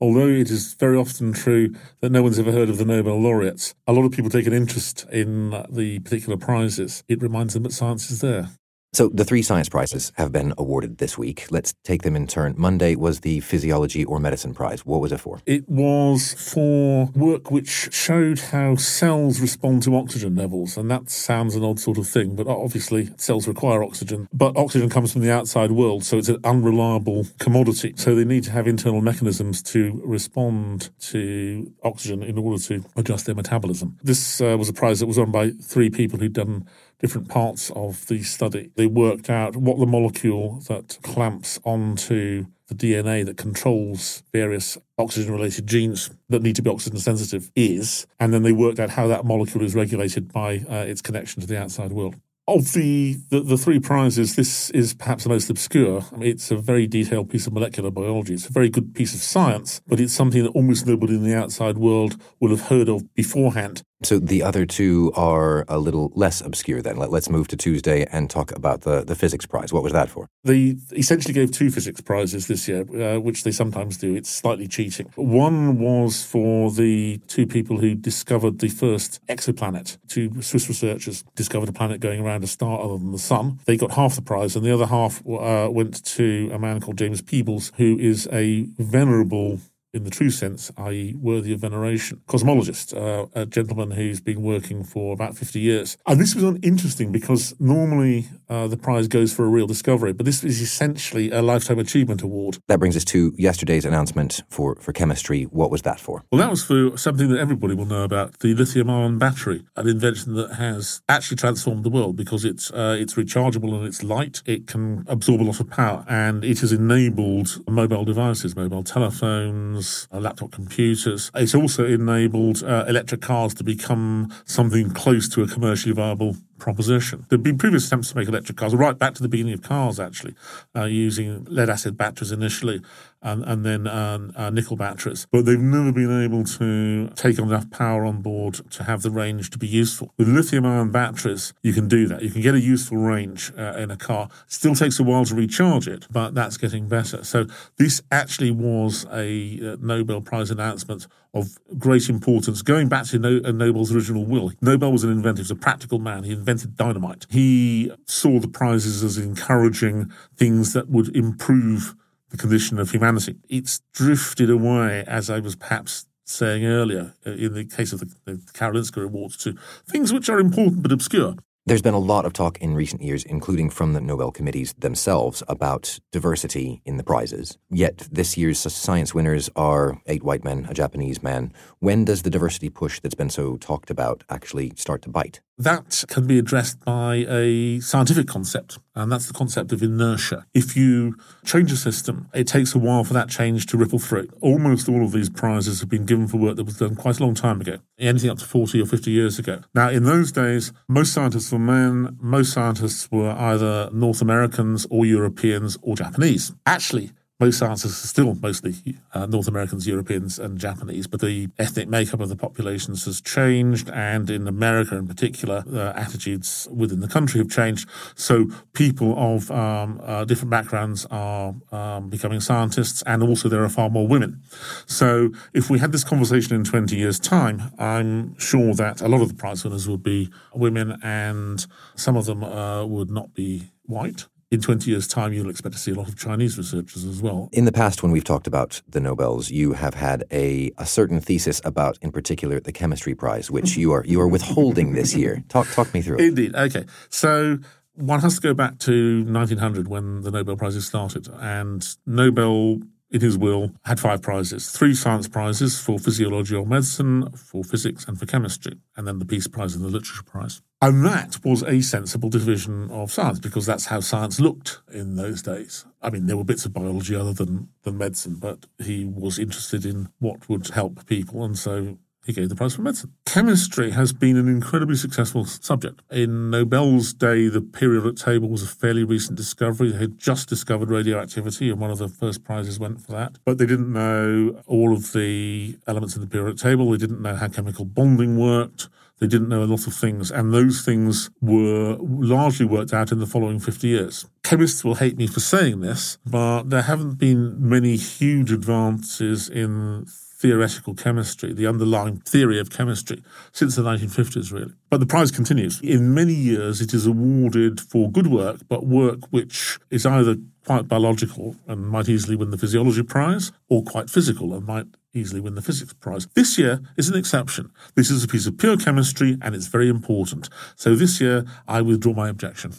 Although 0.00 0.28
it 0.28 0.50
is 0.50 0.74
very 0.74 0.96
often 0.96 1.32
true 1.32 1.74
that 2.00 2.12
no 2.12 2.22
one's 2.22 2.38
ever 2.38 2.52
heard 2.52 2.68
of 2.68 2.76
the 2.76 2.84
Nobel 2.84 3.18
laureates, 3.18 3.74
a 3.86 3.94
lot 3.94 4.04
of 4.04 4.12
people 4.12 4.30
take 4.30 4.46
an 4.46 4.52
interest 4.52 5.06
in 5.10 5.50
the 5.70 6.00
particular 6.00 6.36
prizes. 6.36 7.02
It 7.08 7.22
reminds 7.22 7.54
them 7.54 7.62
that 7.62 7.72
science 7.72 8.10
is 8.10 8.20
there. 8.20 8.50
So 8.96 9.10
the 9.12 9.26
three 9.26 9.42
science 9.42 9.68
prizes 9.68 10.10
have 10.16 10.32
been 10.32 10.54
awarded 10.56 10.96
this 10.96 11.18
week. 11.18 11.48
Let's 11.50 11.74
take 11.84 12.00
them 12.00 12.16
in 12.16 12.26
turn. 12.26 12.54
Monday 12.56 12.96
was 12.96 13.20
the 13.20 13.40
Physiology 13.40 14.06
or 14.06 14.18
Medicine 14.18 14.54
Prize. 14.54 14.86
What 14.86 15.02
was 15.02 15.12
it 15.12 15.20
for? 15.20 15.42
It 15.44 15.68
was 15.68 16.32
for 16.32 17.10
work 17.14 17.50
which 17.50 17.92
showed 17.92 18.38
how 18.38 18.76
cells 18.76 19.38
respond 19.38 19.82
to 19.82 19.94
oxygen 19.94 20.34
levels. 20.34 20.78
And 20.78 20.90
that 20.90 21.10
sounds 21.10 21.54
an 21.54 21.62
odd 21.62 21.78
sort 21.78 21.98
of 21.98 22.08
thing, 22.08 22.36
but 22.36 22.46
obviously 22.46 23.10
cells 23.18 23.46
require 23.46 23.84
oxygen. 23.84 24.28
But 24.32 24.56
oxygen 24.56 24.88
comes 24.88 25.12
from 25.12 25.20
the 25.20 25.30
outside 25.30 25.72
world, 25.72 26.02
so 26.02 26.16
it's 26.16 26.30
an 26.30 26.38
unreliable 26.42 27.26
commodity. 27.38 27.92
So 27.96 28.14
they 28.14 28.24
need 28.24 28.44
to 28.44 28.52
have 28.52 28.66
internal 28.66 29.02
mechanisms 29.02 29.62
to 29.64 30.00
respond 30.06 30.88
to 31.10 31.70
oxygen 31.82 32.22
in 32.22 32.38
order 32.38 32.62
to 32.64 32.82
adjust 32.96 33.26
their 33.26 33.34
metabolism. 33.34 33.98
This 34.02 34.40
uh, 34.40 34.56
was 34.58 34.70
a 34.70 34.72
prize 34.72 35.00
that 35.00 35.06
was 35.06 35.18
won 35.18 35.32
by 35.32 35.50
three 35.50 35.90
people 35.90 36.18
who'd 36.18 36.32
done 36.32 36.66
different 36.98 37.28
parts 37.28 37.70
of 37.74 38.06
the 38.06 38.22
study. 38.22 38.70
They 38.76 38.86
worked 38.86 39.28
out 39.30 39.56
what 39.56 39.78
the 39.78 39.86
molecule 39.86 40.60
that 40.68 40.98
clamps 41.02 41.60
onto 41.64 42.46
the 42.68 42.74
DNA 42.74 43.24
that 43.24 43.36
controls 43.36 44.22
various 44.32 44.76
oxygen 44.98 45.32
related 45.32 45.66
genes 45.66 46.10
that 46.28 46.42
need 46.42 46.56
to 46.56 46.62
be 46.62 46.70
oxygen 46.70 46.98
sensitive 46.98 47.50
is, 47.54 48.06
and 48.18 48.32
then 48.32 48.42
they 48.42 48.52
worked 48.52 48.80
out 48.80 48.90
how 48.90 49.06
that 49.06 49.24
molecule 49.24 49.62
is 49.62 49.74
regulated 49.74 50.32
by 50.32 50.58
uh, 50.68 50.76
its 50.76 51.00
connection 51.00 51.40
to 51.40 51.46
the 51.46 51.58
outside 51.58 51.92
world. 51.92 52.16
Of 52.48 52.74
the, 52.74 53.16
the, 53.30 53.40
the, 53.40 53.58
three 53.58 53.80
prizes, 53.80 54.36
this 54.36 54.70
is 54.70 54.94
perhaps 54.94 55.24
the 55.24 55.30
most 55.30 55.50
obscure. 55.50 56.04
I 56.12 56.16
mean, 56.16 56.30
it's 56.30 56.52
a 56.52 56.56
very 56.56 56.86
detailed 56.86 57.28
piece 57.28 57.48
of 57.48 57.52
molecular 57.52 57.90
biology. 57.90 58.34
It's 58.34 58.48
a 58.48 58.52
very 58.52 58.70
good 58.70 58.94
piece 58.94 59.14
of 59.14 59.20
science, 59.20 59.80
but 59.88 59.98
it's 59.98 60.12
something 60.12 60.44
that 60.44 60.50
almost 60.50 60.86
nobody 60.86 61.16
in 61.16 61.24
the 61.24 61.34
outside 61.34 61.76
world 61.76 62.20
will 62.38 62.50
have 62.50 62.68
heard 62.68 62.88
of 62.88 63.12
beforehand. 63.14 63.82
So 64.02 64.18
the 64.18 64.42
other 64.42 64.66
two 64.66 65.10
are 65.16 65.64
a 65.68 65.78
little 65.78 66.12
less 66.14 66.40
obscure 66.40 66.82
then. 66.82 66.96
Let, 66.96 67.12
us 67.12 67.30
move 67.30 67.48
to 67.48 67.56
Tuesday 67.56 68.06
and 68.12 68.28
talk 68.28 68.52
about 68.52 68.82
the, 68.82 69.02
the 69.02 69.14
physics 69.14 69.46
prize. 69.46 69.72
What 69.72 69.82
was 69.82 69.94
that 69.94 70.10
for? 70.10 70.28
They 70.44 70.76
essentially 70.92 71.32
gave 71.32 71.50
two 71.50 71.70
physics 71.70 72.02
prizes 72.02 72.46
this 72.46 72.68
year, 72.68 72.82
uh, 72.82 73.18
which 73.18 73.42
they 73.42 73.50
sometimes 73.50 73.96
do. 73.96 74.14
It's 74.14 74.28
slightly 74.28 74.68
cheating. 74.68 75.10
One 75.14 75.78
was 75.78 76.24
for 76.24 76.70
the 76.70 77.18
two 77.26 77.46
people 77.46 77.78
who 77.78 77.94
discovered 77.94 78.58
the 78.58 78.68
first 78.68 79.20
exoplanet. 79.28 79.96
Two 80.08 80.42
Swiss 80.42 80.68
researchers 80.68 81.24
discovered 81.34 81.70
a 81.70 81.72
planet 81.72 82.00
going 82.00 82.20
around 82.20 82.44
a 82.44 82.48
star 82.48 82.80
other 82.80 82.98
than 82.98 83.12
the 83.12 83.18
sun. 83.18 83.60
They 83.64 83.78
got 83.78 83.92
half 83.92 84.16
the 84.16 84.22
prize, 84.22 84.56
and 84.56 84.64
the 84.64 84.74
other 84.74 84.86
half 84.86 85.22
uh, 85.26 85.68
went 85.70 86.04
to 86.04 86.50
a 86.52 86.58
man 86.58 86.80
called 86.80 86.98
James 86.98 87.22
Peebles, 87.22 87.72
who 87.76 87.98
is 87.98 88.28
a 88.30 88.66
venerable 88.78 89.60
in 89.92 90.04
the 90.04 90.10
true 90.10 90.30
sense, 90.30 90.70
i.e., 90.76 91.14
worthy 91.18 91.52
of 91.52 91.60
veneration. 91.60 92.20
Cosmologist, 92.28 92.94
uh, 92.94 93.26
a 93.34 93.46
gentleman 93.46 93.92
who's 93.92 94.20
been 94.20 94.42
working 94.42 94.84
for 94.84 95.14
about 95.14 95.36
50 95.36 95.58
years. 95.58 95.96
And 96.06 96.20
this 96.20 96.34
was 96.34 96.58
interesting 96.62 97.12
because 97.12 97.54
normally 97.58 98.28
uh, 98.48 98.66
the 98.66 98.76
prize 98.76 99.08
goes 99.08 99.32
for 99.32 99.44
a 99.44 99.48
real 99.48 99.66
discovery, 99.66 100.12
but 100.12 100.26
this 100.26 100.44
is 100.44 100.60
essentially 100.60 101.30
a 101.30 101.40
Lifetime 101.40 101.78
Achievement 101.78 102.22
Award. 102.22 102.58
That 102.68 102.78
brings 102.78 102.96
us 102.96 103.04
to 103.06 103.34
yesterday's 103.38 103.84
announcement 103.84 104.42
for, 104.50 104.76
for 104.76 104.92
chemistry. 104.92 105.44
What 105.44 105.70
was 105.70 105.82
that 105.82 105.98
for? 105.98 106.24
Well, 106.30 106.40
that 106.40 106.50
was 106.50 106.64
for 106.64 106.96
something 106.98 107.28
that 107.30 107.38
everybody 107.38 107.74
will 107.74 107.86
know 107.86 108.04
about 108.04 108.40
the 108.40 108.54
lithium 108.54 108.90
ion 108.90 109.18
battery, 109.18 109.64
an 109.76 109.88
invention 109.88 110.34
that 110.34 110.54
has 110.54 111.00
actually 111.08 111.38
transformed 111.38 111.84
the 111.84 111.90
world 111.90 112.16
because 112.16 112.44
it's, 112.44 112.70
uh, 112.70 112.96
it's 112.98 113.14
rechargeable 113.14 113.74
and 113.74 113.86
it's 113.86 114.02
light. 114.02 114.42
It 114.44 114.66
can 114.66 115.04
absorb 115.08 115.40
a 115.40 115.44
lot 115.44 115.60
of 115.60 115.70
power 115.70 116.04
and 116.08 116.44
it 116.44 116.60
has 116.60 116.72
enabled 116.72 117.62
mobile 117.66 118.04
devices, 118.04 118.54
mobile 118.54 118.82
telephones, 118.82 119.85
uh, 120.12 120.20
laptop 120.20 120.52
computers. 120.52 121.30
It's 121.34 121.54
also 121.54 121.84
enabled 121.84 122.62
uh, 122.62 122.84
electric 122.88 123.20
cars 123.20 123.54
to 123.54 123.64
become 123.64 124.32
something 124.44 124.90
close 124.90 125.28
to 125.30 125.42
a 125.42 125.48
commercially 125.48 125.94
viable 125.94 126.36
proposition. 126.58 127.26
There 127.28 127.36
have 127.38 127.44
been 127.44 127.58
previous 127.58 127.86
attempts 127.86 128.10
to 128.10 128.16
make 128.16 128.28
electric 128.28 128.56
cars, 128.56 128.74
right 128.74 128.98
back 128.98 129.14
to 129.14 129.22
the 129.22 129.28
beginning 129.28 129.54
of 129.54 129.62
cars, 129.62 130.00
actually, 130.00 130.34
uh, 130.74 130.84
using 130.84 131.44
lead 131.44 131.70
acid 131.70 131.96
batteries 131.96 132.32
initially 132.32 132.82
and, 133.22 133.44
and 133.44 133.64
then 133.64 133.86
uh, 133.86 134.18
uh, 134.36 134.50
nickel 134.50 134.76
batteries. 134.76 135.26
But 135.32 135.46
they've 135.46 135.58
never 135.58 135.92
been 135.92 136.24
able 136.24 136.44
to 136.44 137.08
take 137.16 137.38
enough 137.38 137.70
power 137.70 138.04
on 138.04 138.22
board 138.22 138.60
to 138.70 138.84
have 138.84 139.02
the 139.02 139.10
range 139.10 139.50
to 139.50 139.58
be 139.58 139.66
useful. 139.66 140.12
With 140.16 140.28
lithium 140.28 140.64
ion 140.64 140.90
batteries, 140.90 141.52
you 141.62 141.72
can 141.72 141.88
do 141.88 142.06
that. 142.06 142.22
You 142.22 142.30
can 142.30 142.40
get 142.40 142.54
a 142.54 142.60
useful 142.60 142.98
range 142.98 143.52
uh, 143.58 143.74
in 143.76 143.90
a 143.90 143.96
car. 143.96 144.28
Still 144.46 144.74
takes 144.74 145.00
a 145.00 145.02
while 145.02 145.24
to 145.24 145.34
recharge 145.34 145.88
it, 145.88 146.06
but 146.10 146.34
that's 146.34 146.56
getting 146.56 146.88
better. 146.88 147.24
So 147.24 147.46
this 147.78 148.02
actually 148.12 148.52
was 148.52 149.06
a 149.12 149.72
uh, 149.72 149.76
Nobel 149.80 150.20
Prize 150.20 150.50
announcement 150.50 151.08
of 151.36 151.58
great 151.78 152.08
importance. 152.08 152.62
Going 152.62 152.88
back 152.88 153.06
to 153.06 153.18
no- 153.18 153.38
Nobel's 153.38 153.94
original 153.94 154.24
will, 154.24 154.52
Nobel 154.60 154.92
was 154.92 155.04
an 155.04 155.10
inventor, 155.10 155.38
he 155.38 155.42
was 155.42 155.50
a 155.50 155.56
practical 155.56 155.98
man. 155.98 156.24
He 156.24 156.32
invented 156.32 156.76
dynamite. 156.76 157.26
He 157.30 157.92
saw 158.06 158.40
the 158.40 158.48
prizes 158.48 159.02
as 159.04 159.18
encouraging 159.18 160.10
things 160.36 160.72
that 160.72 160.88
would 160.88 161.14
improve 161.14 161.94
the 162.30 162.36
condition 162.36 162.78
of 162.78 162.90
humanity. 162.90 163.36
It's 163.48 163.80
drifted 163.92 164.50
away, 164.50 165.04
as 165.06 165.30
I 165.30 165.40
was 165.40 165.54
perhaps 165.54 166.06
saying 166.24 166.64
earlier, 166.64 167.14
uh, 167.24 167.30
in 167.30 167.54
the 167.54 167.64
case 167.64 167.92
of 167.92 168.00
the, 168.00 168.08
the 168.24 168.32
Karolinska 168.52 169.04
Awards, 169.04 169.36
to 169.38 169.56
things 169.88 170.12
which 170.12 170.28
are 170.28 170.40
important 170.40 170.82
but 170.82 170.90
obscure. 170.90 171.36
There's 171.68 171.82
been 171.82 171.94
a 171.94 171.98
lot 171.98 172.24
of 172.24 172.32
talk 172.32 172.58
in 172.58 172.76
recent 172.76 173.02
years, 173.02 173.24
including 173.24 173.70
from 173.70 173.92
the 173.92 174.00
Nobel 174.00 174.30
committees 174.30 174.72
themselves, 174.78 175.42
about 175.48 175.98
diversity 176.12 176.80
in 176.84 176.96
the 176.96 177.02
prizes. 177.02 177.58
Yet 177.68 178.06
this 178.08 178.36
year's 178.36 178.60
science 178.60 179.12
winners 179.12 179.50
are 179.56 180.00
eight 180.06 180.22
white 180.22 180.44
men, 180.44 180.68
a 180.70 180.74
Japanese 180.74 181.24
man. 181.24 181.52
When 181.80 182.04
does 182.04 182.22
the 182.22 182.30
diversity 182.30 182.68
push 182.68 183.00
that's 183.00 183.16
been 183.16 183.30
so 183.30 183.56
talked 183.56 183.90
about 183.90 184.22
actually 184.30 184.74
start 184.76 185.02
to 185.02 185.08
bite? 185.08 185.40
That 185.58 186.04
can 186.08 186.26
be 186.26 186.38
addressed 186.38 186.84
by 186.84 187.24
a 187.28 187.80
scientific 187.80 188.26
concept, 188.26 188.78
and 188.94 189.10
that's 189.10 189.26
the 189.26 189.32
concept 189.32 189.72
of 189.72 189.82
inertia. 189.82 190.44
If 190.52 190.76
you 190.76 191.16
change 191.46 191.72
a 191.72 191.76
system, 191.76 192.28
it 192.34 192.46
takes 192.46 192.74
a 192.74 192.78
while 192.78 193.04
for 193.04 193.14
that 193.14 193.30
change 193.30 193.64
to 193.66 193.78
ripple 193.78 193.98
through. 193.98 194.28
Almost 194.42 194.86
all 194.86 195.02
of 195.02 195.12
these 195.12 195.30
prizes 195.30 195.80
have 195.80 195.88
been 195.88 196.04
given 196.04 196.28
for 196.28 196.36
work 196.36 196.56
that 196.56 196.64
was 196.64 196.76
done 196.76 196.94
quite 196.94 197.18
a 197.18 197.24
long 197.24 197.34
time 197.34 197.62
ago, 197.62 197.78
anything 197.98 198.28
up 198.28 198.36
to 198.38 198.44
40 198.44 198.82
or 198.82 198.84
50 198.84 199.10
years 199.10 199.38
ago. 199.38 199.62
Now, 199.74 199.88
in 199.88 200.04
those 200.04 200.30
days, 200.30 200.74
most 200.88 201.14
scientists 201.14 201.50
were 201.50 201.58
men, 201.58 202.18
most 202.20 202.52
scientists 202.52 203.10
were 203.10 203.30
either 203.30 203.88
North 203.94 204.20
Americans 204.20 204.86
or 204.90 205.06
Europeans 205.06 205.78
or 205.80 205.96
Japanese. 205.96 206.52
Actually, 206.66 207.12
most 207.38 207.58
scientists 207.58 208.02
are 208.02 208.08
still 208.08 208.34
mostly 208.36 208.74
uh, 209.12 209.26
North 209.26 209.46
Americans, 209.46 209.86
Europeans, 209.86 210.38
and 210.38 210.58
Japanese, 210.58 211.06
but 211.06 211.20
the 211.20 211.48
ethnic 211.58 211.86
makeup 211.86 212.20
of 212.20 212.30
the 212.30 212.36
populations 212.36 213.04
has 213.04 213.20
changed, 213.20 213.90
and 213.90 214.30
in 214.30 214.48
America 214.48 214.96
in 214.96 215.06
particular, 215.06 215.62
uh, 215.70 215.92
attitudes 215.94 216.66
within 216.72 217.00
the 217.00 217.08
country 217.08 217.38
have 217.38 217.50
changed. 217.50 217.86
So 218.14 218.46
people 218.72 219.14
of 219.18 219.50
um, 219.50 220.00
uh, 220.02 220.24
different 220.24 220.50
backgrounds 220.50 221.06
are 221.10 221.54
um, 221.72 222.08
becoming 222.08 222.40
scientists, 222.40 223.02
and 223.02 223.22
also 223.22 223.50
there 223.50 223.62
are 223.62 223.68
far 223.68 223.90
more 223.90 224.08
women. 224.08 224.40
So 224.86 225.30
if 225.52 225.68
we 225.68 225.78
had 225.78 225.92
this 225.92 226.04
conversation 226.04 226.56
in 226.56 226.64
20 226.64 226.96
years' 226.96 227.20
time, 227.20 227.70
I'm 227.78 228.38
sure 228.38 228.72
that 228.74 229.02
a 229.02 229.08
lot 229.08 229.20
of 229.20 229.28
the 229.28 229.34
prize 229.34 229.62
winners 229.62 229.86
would 229.86 230.02
be 230.02 230.30
women, 230.54 230.98
and 231.02 231.66
some 231.96 232.16
of 232.16 232.24
them 232.24 232.42
uh, 232.42 232.86
would 232.86 233.10
not 233.10 233.34
be 233.34 233.72
white 233.84 234.26
in 234.50 234.60
20 234.60 234.90
years' 234.90 235.08
time, 235.08 235.32
you'll 235.32 235.50
expect 235.50 235.74
to 235.74 235.78
see 235.78 235.90
a 235.90 235.94
lot 235.94 236.08
of 236.08 236.16
Chinese 236.16 236.56
researchers 236.56 237.04
as 237.04 237.20
well. 237.20 237.48
In 237.52 237.64
the 237.64 237.72
past, 237.72 238.02
when 238.02 238.12
we've 238.12 238.24
talked 238.24 238.46
about 238.46 238.80
the 238.88 239.00
Nobels, 239.00 239.50
you 239.50 239.72
have 239.72 239.94
had 239.94 240.24
a, 240.30 240.70
a 240.78 240.86
certain 240.86 241.20
thesis 241.20 241.60
about, 241.64 241.98
in 242.00 242.12
particular, 242.12 242.60
the 242.60 242.72
chemistry 242.72 243.14
prize, 243.14 243.50
which 243.50 243.76
you 243.76 243.92
are 243.92 244.04
you 244.04 244.20
are 244.20 244.28
withholding 244.28 244.92
this 244.92 245.14
year. 245.14 245.42
Talk 245.48 245.66
talk 245.68 245.92
me 245.92 246.00
through 246.00 246.18
it. 246.18 246.24
Indeed. 246.26 246.54
Okay. 246.54 246.84
So 247.08 247.58
one 247.94 248.20
has 248.20 248.36
to 248.36 248.40
go 248.40 248.54
back 248.54 248.78
to 248.80 249.24
1900 249.24 249.88
when 249.88 250.20
the 250.20 250.30
Nobel 250.30 250.56
Prizes 250.56 250.86
started, 250.86 251.28
and 251.40 251.86
Nobel 252.06 252.78
in 253.16 253.22
his 253.22 253.36
will, 253.36 253.72
had 253.84 253.98
five 253.98 254.22
prizes 254.22 254.70
three 254.70 254.94
science 254.94 255.28
prizes 255.28 255.80
for 255.80 255.98
physiology 255.98 256.54
or 256.54 256.66
medicine, 256.66 257.30
for 257.32 257.64
physics, 257.64 258.04
and 258.06 258.18
for 258.18 258.26
chemistry, 258.26 258.78
and 258.96 259.06
then 259.06 259.18
the 259.18 259.24
Peace 259.24 259.48
Prize 259.48 259.74
and 259.74 259.84
the 259.84 259.88
Literature 259.88 260.22
Prize. 260.22 260.62
And 260.82 261.04
that 261.04 261.38
was 261.42 261.62
a 261.62 261.80
sensible 261.80 262.28
division 262.28 262.90
of 262.90 263.10
science 263.10 263.40
because 263.40 263.64
that's 263.64 263.86
how 263.86 264.00
science 264.00 264.38
looked 264.38 264.80
in 264.92 265.16
those 265.16 265.40
days. 265.40 265.86
I 266.02 266.10
mean, 266.10 266.26
there 266.26 266.36
were 266.36 266.44
bits 266.44 266.66
of 266.66 266.74
biology 266.74 267.16
other 267.16 267.32
than, 267.32 267.70
than 267.82 267.96
medicine, 267.96 268.36
but 268.36 268.66
he 268.78 269.04
was 269.06 269.38
interested 269.38 269.86
in 269.86 270.10
what 270.18 270.48
would 270.48 270.68
help 270.68 271.06
people, 271.06 271.44
and 271.44 271.58
so 271.58 271.98
he 272.26 272.32
gave 272.32 272.48
the 272.48 272.56
prize 272.56 272.74
for 272.74 272.82
medicine. 272.82 273.12
Chemistry 273.24 273.92
has 273.92 274.12
been 274.12 274.36
an 274.36 274.48
incredibly 274.48 274.96
successful 274.96 275.44
subject. 275.44 276.02
In 276.10 276.50
Nobel's 276.50 277.14
day, 277.14 277.48
the 277.48 277.60
periodic 277.60 278.16
table 278.16 278.48
was 278.48 278.64
a 278.64 278.66
fairly 278.66 279.04
recent 279.04 279.36
discovery. 279.36 279.92
They 279.92 279.98
had 279.98 280.18
just 280.18 280.48
discovered 280.48 280.90
radioactivity, 280.90 281.70
and 281.70 281.80
one 281.80 281.92
of 281.92 281.98
the 281.98 282.08
first 282.08 282.42
prizes 282.42 282.80
went 282.80 283.00
for 283.00 283.12
that. 283.12 283.38
But 283.44 283.58
they 283.58 283.66
didn't 283.66 283.92
know 283.92 284.60
all 284.66 284.92
of 284.92 285.12
the 285.12 285.78
elements 285.86 286.16
in 286.16 286.20
the 286.20 286.26
periodic 286.26 286.58
table. 286.58 286.90
They 286.90 286.98
didn't 286.98 287.22
know 287.22 287.36
how 287.36 287.46
chemical 287.46 287.84
bonding 287.84 288.36
worked. 288.36 288.88
They 289.18 289.28
didn't 289.28 289.48
know 289.48 289.62
a 289.62 289.64
lot 289.64 289.86
of 289.86 289.94
things, 289.94 290.30
and 290.30 290.52
those 290.52 290.82
things 290.82 291.30
were 291.40 291.96
largely 292.00 292.66
worked 292.66 292.92
out 292.92 293.12
in 293.12 293.18
the 293.18 293.26
following 293.26 293.58
50 293.58 293.88
years. 293.88 294.26
Chemists 294.42 294.84
will 294.84 294.96
hate 294.96 295.16
me 295.16 295.26
for 295.26 295.40
saying 295.40 295.80
this, 295.80 296.18
but 296.26 296.68
there 296.68 296.82
haven't 296.82 297.14
been 297.14 297.56
many 297.58 297.96
huge 297.96 298.52
advances 298.52 299.48
in 299.48 300.06
theoretical 300.38 300.94
chemistry, 300.94 301.52
the 301.52 301.66
underlying 301.66 302.18
theory 302.18 302.60
of 302.60 302.70
chemistry, 302.70 303.22
since 303.52 303.74
the 303.76 303.82
1950s, 303.82 304.52
really. 304.52 304.72
But 304.90 305.00
the 305.00 305.06
prize 305.06 305.30
continues. 305.30 305.80
In 305.80 306.12
many 306.12 306.34
years, 306.34 306.80
it 306.80 306.92
is 306.92 307.06
awarded 307.06 307.80
for 307.80 308.10
good 308.10 308.26
work, 308.26 308.60
but 308.68 308.86
work 308.86 309.20
which 309.30 309.78
is 309.90 310.04
either 310.04 310.36
quite 310.66 310.88
biological 310.88 311.56
and 311.66 311.88
might 311.88 312.08
easily 312.08 312.36
win 312.36 312.50
the 312.50 312.58
physiology 312.58 313.02
prize, 313.02 313.50
or 313.70 313.82
quite 313.82 314.10
physical 314.10 314.52
and 314.52 314.66
might 314.66 314.86
easily 315.14 315.40
win 315.40 315.54
the 315.54 315.62
physics 315.62 315.94
prize. 315.94 316.26
This 316.34 316.58
year 316.58 316.80
is 316.96 317.08
an 317.08 317.16
exception. 317.16 317.70
This 317.94 318.10
is 318.10 318.22
a 318.22 318.28
piece 318.28 318.46
of 318.46 318.58
pure 318.58 318.76
chemistry 318.76 319.38
and 319.40 319.54
it's 319.54 319.68
very 319.68 319.88
important. 319.88 320.50
So 320.74 320.94
this 320.94 321.20
year, 321.20 321.46
I 321.66 321.80
withdraw 321.80 322.12
my 322.12 322.28
objection. 322.28 322.74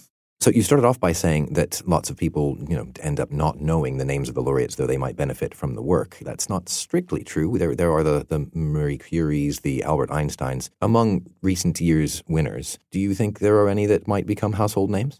So 0.47 0.53
you 0.53 0.63
started 0.63 0.87
off 0.87 0.97
by 0.97 1.11
saying 1.11 1.55
that 1.55 1.81
lots 1.85 2.09
of 2.09 2.15
people, 2.15 2.55
you 2.69 2.77
know, 2.77 2.87
end 3.01 3.19
up 3.19 3.31
not 3.31 3.59
knowing 3.59 3.97
the 3.97 4.05
names 4.05 4.29
of 4.29 4.35
the 4.35 4.41
laureates, 4.41 4.75
though 4.75 4.87
they 4.87 4.95
might 4.95 5.17
benefit 5.17 5.53
from 5.53 5.75
the 5.75 5.81
work. 5.81 6.19
That's 6.21 6.47
not 6.47 6.69
strictly 6.69 7.21
true. 7.25 7.57
There, 7.57 7.75
there 7.75 7.91
are 7.91 8.01
the, 8.01 8.25
the 8.25 8.49
Marie 8.53 8.97
Curies, 8.97 9.59
the 9.59 9.83
Albert 9.83 10.09
Einsteins. 10.09 10.69
Among 10.81 11.25
recent 11.41 11.81
years' 11.81 12.23
winners, 12.29 12.79
do 12.91 12.99
you 13.01 13.13
think 13.13 13.39
there 13.39 13.57
are 13.57 13.67
any 13.67 13.87
that 13.87 14.07
might 14.07 14.25
become 14.25 14.53
household 14.53 14.89
names? 14.89 15.19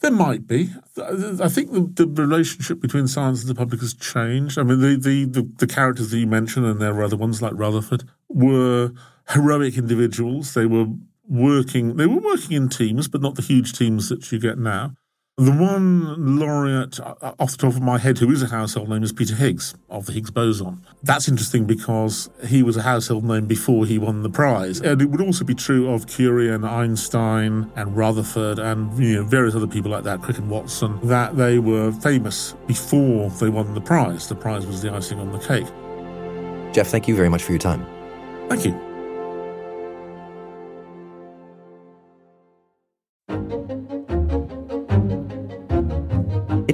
There 0.00 0.10
might 0.10 0.46
be. 0.46 0.70
I 0.96 1.50
think 1.50 1.72
the, 1.72 2.06
the, 2.06 2.22
relationship 2.22 2.80
between 2.80 3.06
science 3.06 3.42
and 3.42 3.50
the 3.50 3.54
public 3.54 3.82
has 3.82 3.92
changed. 3.92 4.58
I 4.58 4.62
mean, 4.62 4.80
the, 4.80 4.96
the, 4.96 5.26
the, 5.26 5.50
the 5.58 5.66
characters 5.66 6.10
that 6.12 6.18
you 6.18 6.26
mentioned, 6.26 6.64
and 6.64 6.80
there 6.80 6.94
are 6.94 7.04
other 7.04 7.18
ones 7.18 7.42
like 7.42 7.52
Rutherford, 7.54 8.04
were 8.30 8.92
heroic 9.28 9.76
individuals. 9.76 10.54
They 10.54 10.64
were 10.64 10.86
working, 11.28 11.96
they 11.96 12.06
were 12.06 12.20
working 12.20 12.52
in 12.52 12.68
teams, 12.68 13.08
but 13.08 13.20
not 13.20 13.34
the 13.34 13.42
huge 13.42 13.72
teams 13.72 14.08
that 14.08 14.30
you 14.30 14.38
get 14.38 14.58
now. 14.58 14.94
The 15.36 15.50
one 15.50 16.38
laureate 16.38 17.00
uh, 17.00 17.34
off 17.40 17.50
the 17.50 17.56
top 17.56 17.74
of 17.74 17.82
my 17.82 17.98
head 17.98 18.18
who 18.18 18.30
is 18.30 18.40
a 18.40 18.46
household 18.46 18.88
name 18.88 19.02
is 19.02 19.12
Peter 19.12 19.34
Higgs 19.34 19.74
of 19.90 20.06
the 20.06 20.12
Higgs 20.12 20.30
boson. 20.30 20.86
That's 21.02 21.26
interesting 21.26 21.64
because 21.64 22.30
he 22.46 22.62
was 22.62 22.76
a 22.76 22.82
household 22.82 23.24
name 23.24 23.46
before 23.46 23.84
he 23.84 23.98
won 23.98 24.22
the 24.22 24.30
prize. 24.30 24.80
And 24.80 25.02
it 25.02 25.06
would 25.06 25.20
also 25.20 25.44
be 25.44 25.56
true 25.56 25.90
of 25.90 26.06
Curie 26.06 26.54
and 26.54 26.64
Einstein 26.64 27.68
and 27.74 27.96
Rutherford 27.96 28.60
and 28.60 28.96
you 28.96 29.16
know, 29.16 29.24
various 29.24 29.56
other 29.56 29.66
people 29.66 29.90
like 29.90 30.04
that, 30.04 30.22
Crick 30.22 30.38
and 30.38 30.48
Watson, 30.48 31.00
that 31.02 31.36
they 31.36 31.58
were 31.58 31.90
famous 31.90 32.52
before 32.68 33.28
they 33.30 33.48
won 33.48 33.74
the 33.74 33.80
prize. 33.80 34.28
The 34.28 34.36
prize 34.36 34.64
was 34.64 34.82
the 34.82 34.92
icing 34.92 35.18
on 35.18 35.32
the 35.32 35.40
cake. 35.40 35.66
Jeff, 36.72 36.86
thank 36.86 37.08
you 37.08 37.16
very 37.16 37.28
much 37.28 37.42
for 37.42 37.50
your 37.50 37.58
time. 37.58 37.84
Thank 38.48 38.64
you. 38.64 38.83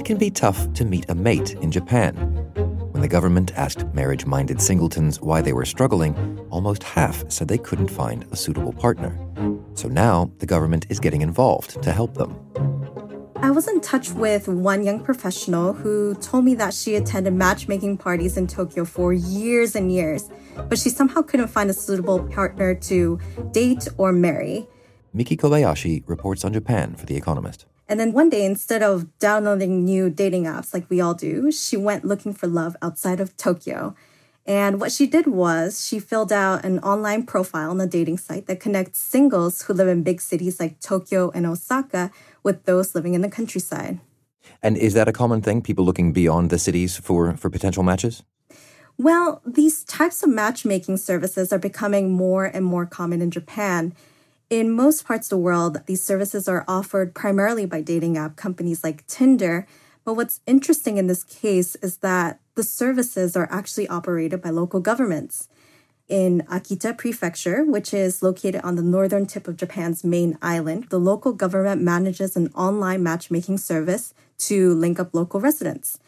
Can 0.04 0.18
be 0.18 0.30
tough 0.30 0.73
to 0.75 0.85
meet 0.85 1.09
a 1.09 1.14
mate 1.14 1.54
in 1.54 1.70
Japan. 1.70 2.14
When 2.92 3.02
the 3.02 3.09
government 3.09 3.52
asked 3.56 3.87
marriage 3.94 4.26
minded 4.26 4.61
singletons 4.61 5.20
why 5.20 5.40
they 5.40 5.52
were 5.52 5.64
struggling, 5.64 6.14
almost 6.50 6.82
half 6.82 7.25
said 7.30 7.49
they 7.49 7.59
couldn't 7.59 7.88
find 7.88 8.26
a 8.30 8.37
suitable 8.37 8.73
partner. 8.73 9.18
So 9.75 9.88
now 9.88 10.30
the 10.38 10.47
government 10.47 10.87
is 10.90 11.00
getting 11.00 11.23
involved 11.23 11.82
to 11.82 11.92
help 11.92 12.14
them. 12.14 12.37
I 13.37 13.50
was 13.50 13.66
in 13.68 13.80
touch 13.80 14.11
with 14.11 14.49
one 14.49 14.85
young 14.85 15.02
professional 15.02 15.73
who 15.73 16.14
told 16.16 16.44
me 16.44 16.54
that 16.56 16.75
she 16.75 16.94
attended 16.94 17.32
matchmaking 17.32 17.97
parties 17.97 18.37
in 18.37 18.47
Tokyo 18.47 18.85
for 18.85 19.14
years 19.14 19.75
and 19.75 19.90
years, 19.90 20.28
but 20.68 20.78
she 20.78 20.90
somehow 20.90 21.23
couldn't 21.23 21.49
find 21.49 21.70
a 21.70 21.73
suitable 21.73 22.23
partner 22.28 22.75
to 22.75 23.18
date 23.52 23.88
or 23.97 24.12
marry. 24.12 24.68
Miki 25.14 25.37
Kobayashi 25.37 26.04
reports 26.06 26.44
on 26.44 26.52
Japan 26.52 26.94
for 26.94 27.06
The 27.06 27.16
Economist. 27.16 27.64
And 27.90 27.99
then 27.99 28.12
one 28.12 28.30
day, 28.30 28.44
instead 28.44 28.85
of 28.85 29.18
downloading 29.18 29.85
new 29.85 30.11
dating 30.11 30.44
apps 30.44 30.73
like 30.73 30.88
we 30.88 31.00
all 31.00 31.12
do, 31.12 31.50
she 31.50 31.76
went 31.76 32.04
looking 32.04 32.32
for 32.32 32.47
love 32.47 32.76
outside 32.80 33.18
of 33.18 33.37
Tokyo. 33.37 33.97
And 34.47 34.80
what 34.80 34.92
she 34.92 35.09
did 35.09 35.26
was 35.26 35.85
she 35.85 35.99
filled 35.99 36.32
out 36.32 36.64
an 36.64 36.78
online 36.78 37.26
profile 37.26 37.73
on 37.73 37.80
a 37.80 37.88
dating 37.88 38.18
site 38.18 38.47
that 38.47 38.61
connects 38.61 39.00
singles 39.00 39.62
who 39.62 39.73
live 39.73 39.88
in 39.88 40.04
big 40.04 40.20
cities 40.20 40.61
like 40.61 40.78
Tokyo 40.78 41.32
and 41.35 41.44
Osaka 41.44 42.12
with 42.44 42.62
those 42.62 42.94
living 42.94 43.14
in 43.14 43.23
the 43.23 43.28
countryside. 43.28 43.99
And 44.62 44.76
is 44.76 44.94
that 44.94 45.09
a 45.09 45.12
common 45.12 45.42
thing, 45.42 45.61
people 45.61 45.85
looking 45.85 46.12
beyond 46.12 46.50
the 46.50 46.61
cities 46.61 46.97
for, 46.97 47.37
for 47.37 47.50
potential 47.50 47.82
matches? 47.82 48.23
Well, 48.99 49.42
these 49.44 49.82
types 49.82 50.23
of 50.23 50.28
matchmaking 50.28 50.99
services 50.99 51.52
are 51.52 51.59
becoming 51.59 52.12
more 52.12 52.44
and 52.44 52.64
more 52.64 52.87
common 52.87 53.20
in 53.20 53.32
Japan. 53.32 53.94
In 54.50 54.73
most 54.73 55.04
parts 55.04 55.26
of 55.26 55.30
the 55.30 55.38
world, 55.38 55.80
these 55.87 56.02
services 56.02 56.49
are 56.49 56.65
offered 56.67 57.15
primarily 57.15 57.67
by 57.67 57.80
dating 57.82 58.19
app 58.19 58.34
companies 58.34 58.82
like 58.82 59.06
Tinder. 59.06 59.65
But 60.04 60.15
what's 60.15 60.41
interesting 60.45 60.97
in 60.97 61.06
this 61.06 61.23
case 61.23 61.76
is 61.76 61.99
that 61.99 62.41
the 62.56 62.65
services 62.65 63.36
are 63.36 63.49
actually 63.49 63.86
operated 63.86 64.43
by 64.43 64.50
local 64.50 64.80
governments. 64.80 65.49
In 66.08 66.43
Akita 66.50 66.99
Prefecture, 66.99 67.63
which 67.65 67.95
is 67.95 68.25
located 68.25 68.63
on 68.63 68.75
the 68.75 68.82
northern 68.82 69.25
tip 69.25 69.47
of 69.47 69.56
Japan's 69.56 70.02
main 70.02 70.36
island, 70.43 70.89
the 70.91 70.99
local 70.99 71.32
government 71.32 71.80
manages 71.80 72.34
an 72.34 72.50
online 72.56 73.04
matchmaking 73.04 73.58
service 73.58 74.13
to 74.39 74.75
link 74.75 74.99
up 74.99 75.15
local 75.15 75.39
residents. 75.39 76.00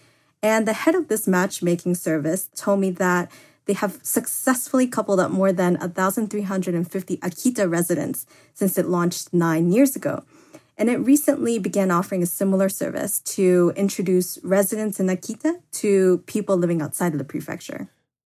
And 0.42 0.66
the 0.66 0.72
head 0.72 0.96
of 0.96 1.06
this 1.06 1.28
matchmaking 1.28 1.94
service 1.94 2.50
told 2.56 2.80
me 2.80 2.90
that 2.90 3.30
they 3.66 3.72
have 3.74 3.98
successfully 4.02 4.86
coupled 4.86 5.20
up 5.20 5.30
more 5.30 5.52
than 5.52 5.76
1,350 5.76 7.16
Akita 7.18 7.70
residents 7.70 8.26
since 8.54 8.76
it 8.76 8.86
launched 8.86 9.32
nine 9.32 9.70
years 9.70 9.94
ago. 9.94 10.24
And 10.76 10.88
it 10.88 10.96
recently 10.96 11.58
began 11.58 11.90
offering 11.90 12.22
a 12.22 12.26
similar 12.26 12.68
service 12.68 13.20
to 13.20 13.72
introduce 13.76 14.38
residents 14.42 14.98
in 14.98 15.06
Akita 15.06 15.60
to 15.72 16.18
people 16.26 16.56
living 16.56 16.82
outside 16.82 17.12
of 17.12 17.18
the 17.18 17.24
prefecture. 17.24 17.88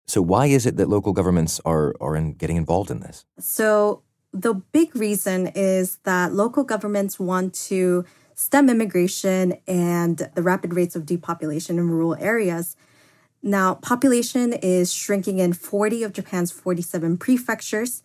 So, 0.08 0.22
why 0.22 0.48
is 0.48 0.66
it 0.66 0.78
that 0.78 0.90
local 0.90 1.14
governments 1.14 1.62
are, 1.66 1.94
are 2.02 2.16
in 2.16 2.34
getting 2.34 2.58
involved 2.58 2.90
in 2.90 3.02
this? 3.02 3.26
So, 3.40 4.02
the 4.34 4.56
big 4.56 4.96
reason 4.96 5.48
is 5.48 5.98
that 6.04 6.34
local 6.34 6.64
governments 6.64 7.20
want 7.20 7.54
to 7.68 8.06
stem 8.34 8.70
immigration 8.70 9.58
and 9.68 10.30
the 10.34 10.42
rapid 10.42 10.74
rates 10.74 10.96
of 10.96 11.06
depopulation 11.06 11.78
in 11.78 11.90
rural 11.90 12.16
areas 12.16 12.76
now, 13.42 13.76
population 13.76 14.54
is 14.54 14.92
shrinking 14.92 15.40
in 15.40 15.54
40 15.54 16.04
of 16.04 16.14
Japan's 16.14 16.52
47 16.52 17.18
prefectures. 17.18 18.04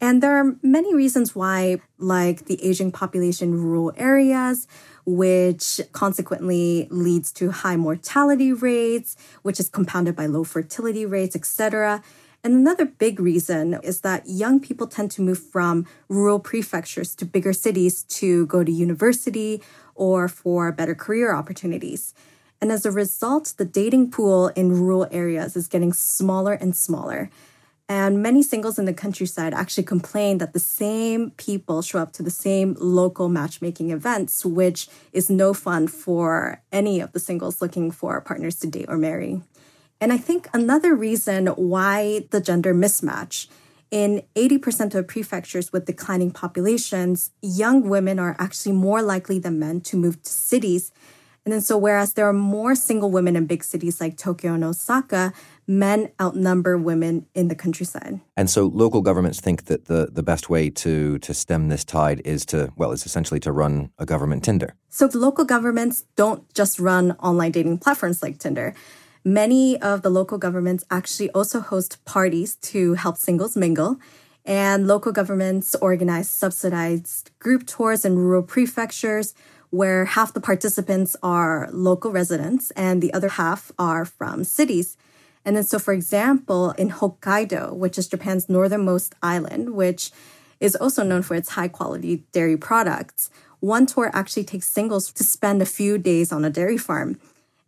And 0.00 0.22
there 0.22 0.36
are 0.36 0.56
many 0.62 0.94
reasons 0.94 1.34
why, 1.34 1.80
like 1.98 2.46
the 2.46 2.62
aging 2.64 2.92
population 2.92 3.50
in 3.50 3.62
rural 3.62 3.92
areas, 3.96 4.66
which 5.04 5.80
consequently 5.92 6.86
leads 6.90 7.32
to 7.32 7.50
high 7.50 7.76
mortality 7.76 8.52
rates, 8.52 9.16
which 9.42 9.58
is 9.58 9.68
compounded 9.68 10.14
by 10.14 10.26
low 10.26 10.44
fertility 10.44 11.04
rates, 11.04 11.34
etc. 11.34 12.02
And 12.42 12.54
another 12.54 12.86
big 12.86 13.20
reason 13.20 13.78
is 13.82 14.00
that 14.00 14.26
young 14.26 14.60
people 14.60 14.86
tend 14.86 15.10
to 15.12 15.22
move 15.22 15.38
from 15.38 15.84
rural 16.08 16.38
prefectures 16.38 17.14
to 17.16 17.26
bigger 17.26 17.52
cities 17.52 18.04
to 18.04 18.46
go 18.46 18.64
to 18.64 18.72
university 18.72 19.62
or 19.94 20.28
for 20.28 20.72
better 20.72 20.94
career 20.94 21.34
opportunities. 21.34 22.14
And 22.60 22.70
as 22.70 22.84
a 22.84 22.90
result, 22.90 23.54
the 23.56 23.64
dating 23.64 24.10
pool 24.10 24.48
in 24.48 24.72
rural 24.72 25.08
areas 25.10 25.56
is 25.56 25.66
getting 25.66 25.92
smaller 25.92 26.52
and 26.52 26.76
smaller. 26.76 27.30
And 27.88 28.22
many 28.22 28.42
singles 28.42 28.78
in 28.78 28.84
the 28.84 28.94
countryside 28.94 29.52
actually 29.52 29.82
complain 29.82 30.38
that 30.38 30.52
the 30.52 30.60
same 30.60 31.32
people 31.32 31.82
show 31.82 31.98
up 31.98 32.12
to 32.12 32.22
the 32.22 32.30
same 32.30 32.76
local 32.78 33.28
matchmaking 33.28 33.90
events, 33.90 34.44
which 34.44 34.88
is 35.12 35.28
no 35.28 35.52
fun 35.52 35.88
for 35.88 36.62
any 36.70 37.00
of 37.00 37.12
the 37.12 37.18
singles 37.18 37.60
looking 37.60 37.90
for 37.90 38.20
partners 38.20 38.60
to 38.60 38.68
date 38.68 38.86
or 38.88 38.96
marry. 38.96 39.42
And 40.00 40.12
I 40.12 40.18
think 40.18 40.48
another 40.54 40.94
reason 40.94 41.48
why 41.48 42.26
the 42.30 42.40
gender 42.40 42.72
mismatch 42.72 43.48
in 43.90 44.22
80% 44.36 44.94
of 44.94 45.08
prefectures 45.08 45.72
with 45.72 45.86
declining 45.86 46.30
populations, 46.30 47.32
young 47.42 47.88
women 47.88 48.20
are 48.20 48.36
actually 48.38 48.72
more 48.72 49.02
likely 49.02 49.40
than 49.40 49.58
men 49.58 49.80
to 49.82 49.96
move 49.96 50.22
to 50.22 50.30
cities 50.30 50.92
and 51.44 51.54
then, 51.54 51.62
so 51.62 51.78
whereas 51.78 52.12
there 52.14 52.28
are 52.28 52.34
more 52.34 52.74
single 52.74 53.10
women 53.10 53.34
in 53.34 53.46
big 53.46 53.64
cities 53.64 53.98
like 53.98 54.18
Tokyo 54.18 54.52
and 54.52 54.62
Osaka, 54.62 55.32
men 55.66 56.10
outnumber 56.20 56.76
women 56.76 57.26
in 57.34 57.48
the 57.48 57.54
countryside. 57.54 58.20
And 58.36 58.50
so, 58.50 58.66
local 58.66 59.00
governments 59.00 59.40
think 59.40 59.64
that 59.64 59.86
the, 59.86 60.10
the 60.12 60.22
best 60.22 60.50
way 60.50 60.68
to, 60.68 61.18
to 61.18 61.32
stem 61.32 61.68
this 61.68 61.82
tide 61.82 62.20
is 62.26 62.44
to, 62.46 62.72
well, 62.76 62.92
it's 62.92 63.06
essentially 63.06 63.40
to 63.40 63.52
run 63.52 63.90
a 63.98 64.04
government 64.04 64.44
Tinder. 64.44 64.74
So, 64.90 65.08
local 65.14 65.46
governments 65.46 66.04
don't 66.14 66.52
just 66.52 66.78
run 66.78 67.12
online 67.12 67.52
dating 67.52 67.78
platforms 67.78 68.22
like 68.22 68.38
Tinder. 68.38 68.74
Many 69.24 69.80
of 69.80 70.02
the 70.02 70.10
local 70.10 70.36
governments 70.36 70.84
actually 70.90 71.30
also 71.30 71.60
host 71.60 72.04
parties 72.04 72.56
to 72.56 72.94
help 72.94 73.16
singles 73.16 73.56
mingle. 73.56 73.98
And 74.44 74.86
local 74.86 75.12
governments 75.12 75.74
organize 75.80 76.28
subsidized 76.28 77.30
group 77.38 77.66
tours 77.66 78.04
in 78.04 78.18
rural 78.18 78.42
prefectures 78.42 79.34
where 79.70 80.04
half 80.04 80.32
the 80.32 80.40
participants 80.40 81.16
are 81.22 81.68
local 81.72 82.10
residents 82.10 82.70
and 82.72 83.00
the 83.00 83.12
other 83.14 83.28
half 83.28 83.72
are 83.78 84.04
from 84.04 84.44
cities. 84.44 84.96
And 85.44 85.56
then, 85.56 85.64
so 85.64 85.78
for 85.78 85.94
example, 85.94 86.72
in 86.72 86.90
Hokkaido, 86.90 87.74
which 87.74 87.96
is 87.96 88.08
Japan's 88.08 88.48
northernmost 88.48 89.14
island, 89.22 89.70
which 89.74 90.10
is 90.58 90.76
also 90.76 91.02
known 91.02 91.22
for 91.22 91.34
its 91.34 91.50
high 91.50 91.68
quality 91.68 92.24
dairy 92.32 92.56
products, 92.56 93.30
one 93.60 93.86
tour 93.86 94.10
actually 94.12 94.44
takes 94.44 94.66
singles 94.66 95.12
to 95.12 95.24
spend 95.24 95.62
a 95.62 95.66
few 95.66 95.98
days 95.98 96.32
on 96.32 96.44
a 96.44 96.50
dairy 96.50 96.78
farm. 96.78 97.18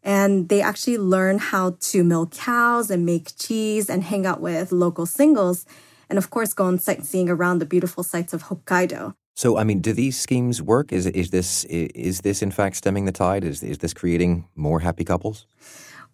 And 0.03 0.49
they 0.49 0.61
actually 0.61 0.99
learn 0.99 1.39
how 1.39 1.77
to 1.79 2.03
milk 2.03 2.33
cows 2.33 2.91
and 2.91 3.07
make 3.07 3.37
cheese 3.37 3.89
and 3.89 4.03
hang 4.03 4.27
out 4.27 4.41
with 4.41 4.73
local 4.73 5.07
singles. 5.07 5.65
And 6.11 6.19
of 6.19 6.31
course, 6.31 6.53
go 6.53 6.65
on 6.65 6.79
sightseeing 6.79 7.29
around 7.29 7.61
the 7.61 7.67
beautiful 7.67 8.03
sights 8.03 8.33
of 8.33 8.45
Hokkaido. 8.45 9.15
So, 9.43 9.59
I 9.59 9.65
mean, 9.65 9.81
do 9.81 9.93
these 9.93 10.17
schemes 10.17 10.63
work? 10.63 10.93
Is 10.93 11.05
is 11.07 11.31
this 11.31 11.65
is 11.65 12.21
this 12.21 12.43
in 12.43 12.53
fact 12.53 12.77
stemming 12.77 13.07
the 13.07 13.17
tide? 13.25 13.43
Is 13.43 13.61
is 13.65 13.79
this 13.79 13.93
creating 13.93 14.47
more 14.55 14.79
happy 14.79 15.03
couples? 15.03 15.47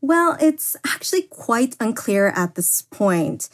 Well, 0.00 0.38
it's 0.40 0.76
actually 0.86 1.24
quite 1.28 1.76
unclear 1.78 2.28
at 2.28 2.54
this 2.54 2.80
point. 2.80 3.50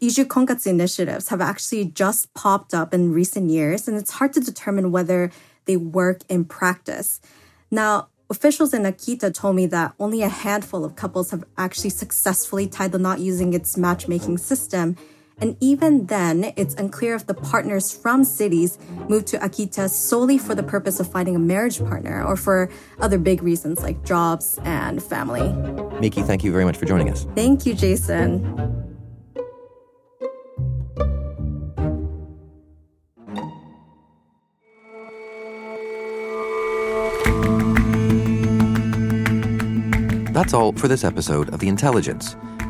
Iju 0.00 0.24
Konkatsu 0.24 0.68
initiatives 0.68 1.28
have 1.28 1.42
actually 1.42 1.84
just 1.84 2.32
popped 2.32 2.72
up 2.72 2.94
in 2.94 3.12
recent 3.12 3.50
years, 3.50 3.86
and 3.86 3.98
it's 3.98 4.12
hard 4.12 4.32
to 4.32 4.40
determine 4.40 4.92
whether 4.92 5.30
they 5.66 5.76
work 5.76 6.22
in 6.30 6.46
practice. 6.46 7.20
Now, 7.70 8.08
officials 8.30 8.72
in 8.72 8.84
Akita 8.84 9.34
told 9.34 9.56
me 9.56 9.66
that 9.66 9.92
only 10.00 10.22
a 10.22 10.30
handful 10.30 10.86
of 10.86 10.96
couples 10.96 11.32
have 11.32 11.44
actually 11.58 11.90
successfully 11.90 12.66
tied 12.66 12.92
the 12.92 12.98
knot 12.98 13.18
using 13.20 13.52
its 13.52 13.76
matchmaking 13.76 14.38
system. 14.38 14.96
And 15.40 15.56
even 15.60 16.06
then, 16.06 16.52
it's 16.56 16.74
unclear 16.74 17.14
if 17.14 17.26
the 17.26 17.34
partners 17.34 17.96
from 17.96 18.24
cities 18.24 18.78
moved 19.08 19.28
to 19.28 19.38
Akita 19.38 19.88
solely 19.88 20.38
for 20.38 20.54
the 20.54 20.62
purpose 20.62 21.00
of 21.00 21.10
finding 21.10 21.36
a 21.36 21.38
marriage 21.38 21.78
partner 21.78 22.24
or 22.24 22.36
for 22.36 22.70
other 23.00 23.18
big 23.18 23.42
reasons 23.42 23.82
like 23.82 24.04
jobs 24.04 24.58
and 24.64 25.02
family. 25.02 25.52
Miki, 26.00 26.22
thank 26.22 26.42
you 26.42 26.52
very 26.52 26.64
much 26.64 26.76
for 26.76 26.86
joining 26.86 27.10
us. 27.10 27.26
Thank 27.34 27.66
you, 27.66 27.74
Jason. 27.74 28.86
That's 40.32 40.54
all 40.54 40.72
for 40.72 40.86
this 40.86 41.02
episode 41.02 41.52
of 41.52 41.58
The 41.58 41.66
Intelligence. 41.66 42.36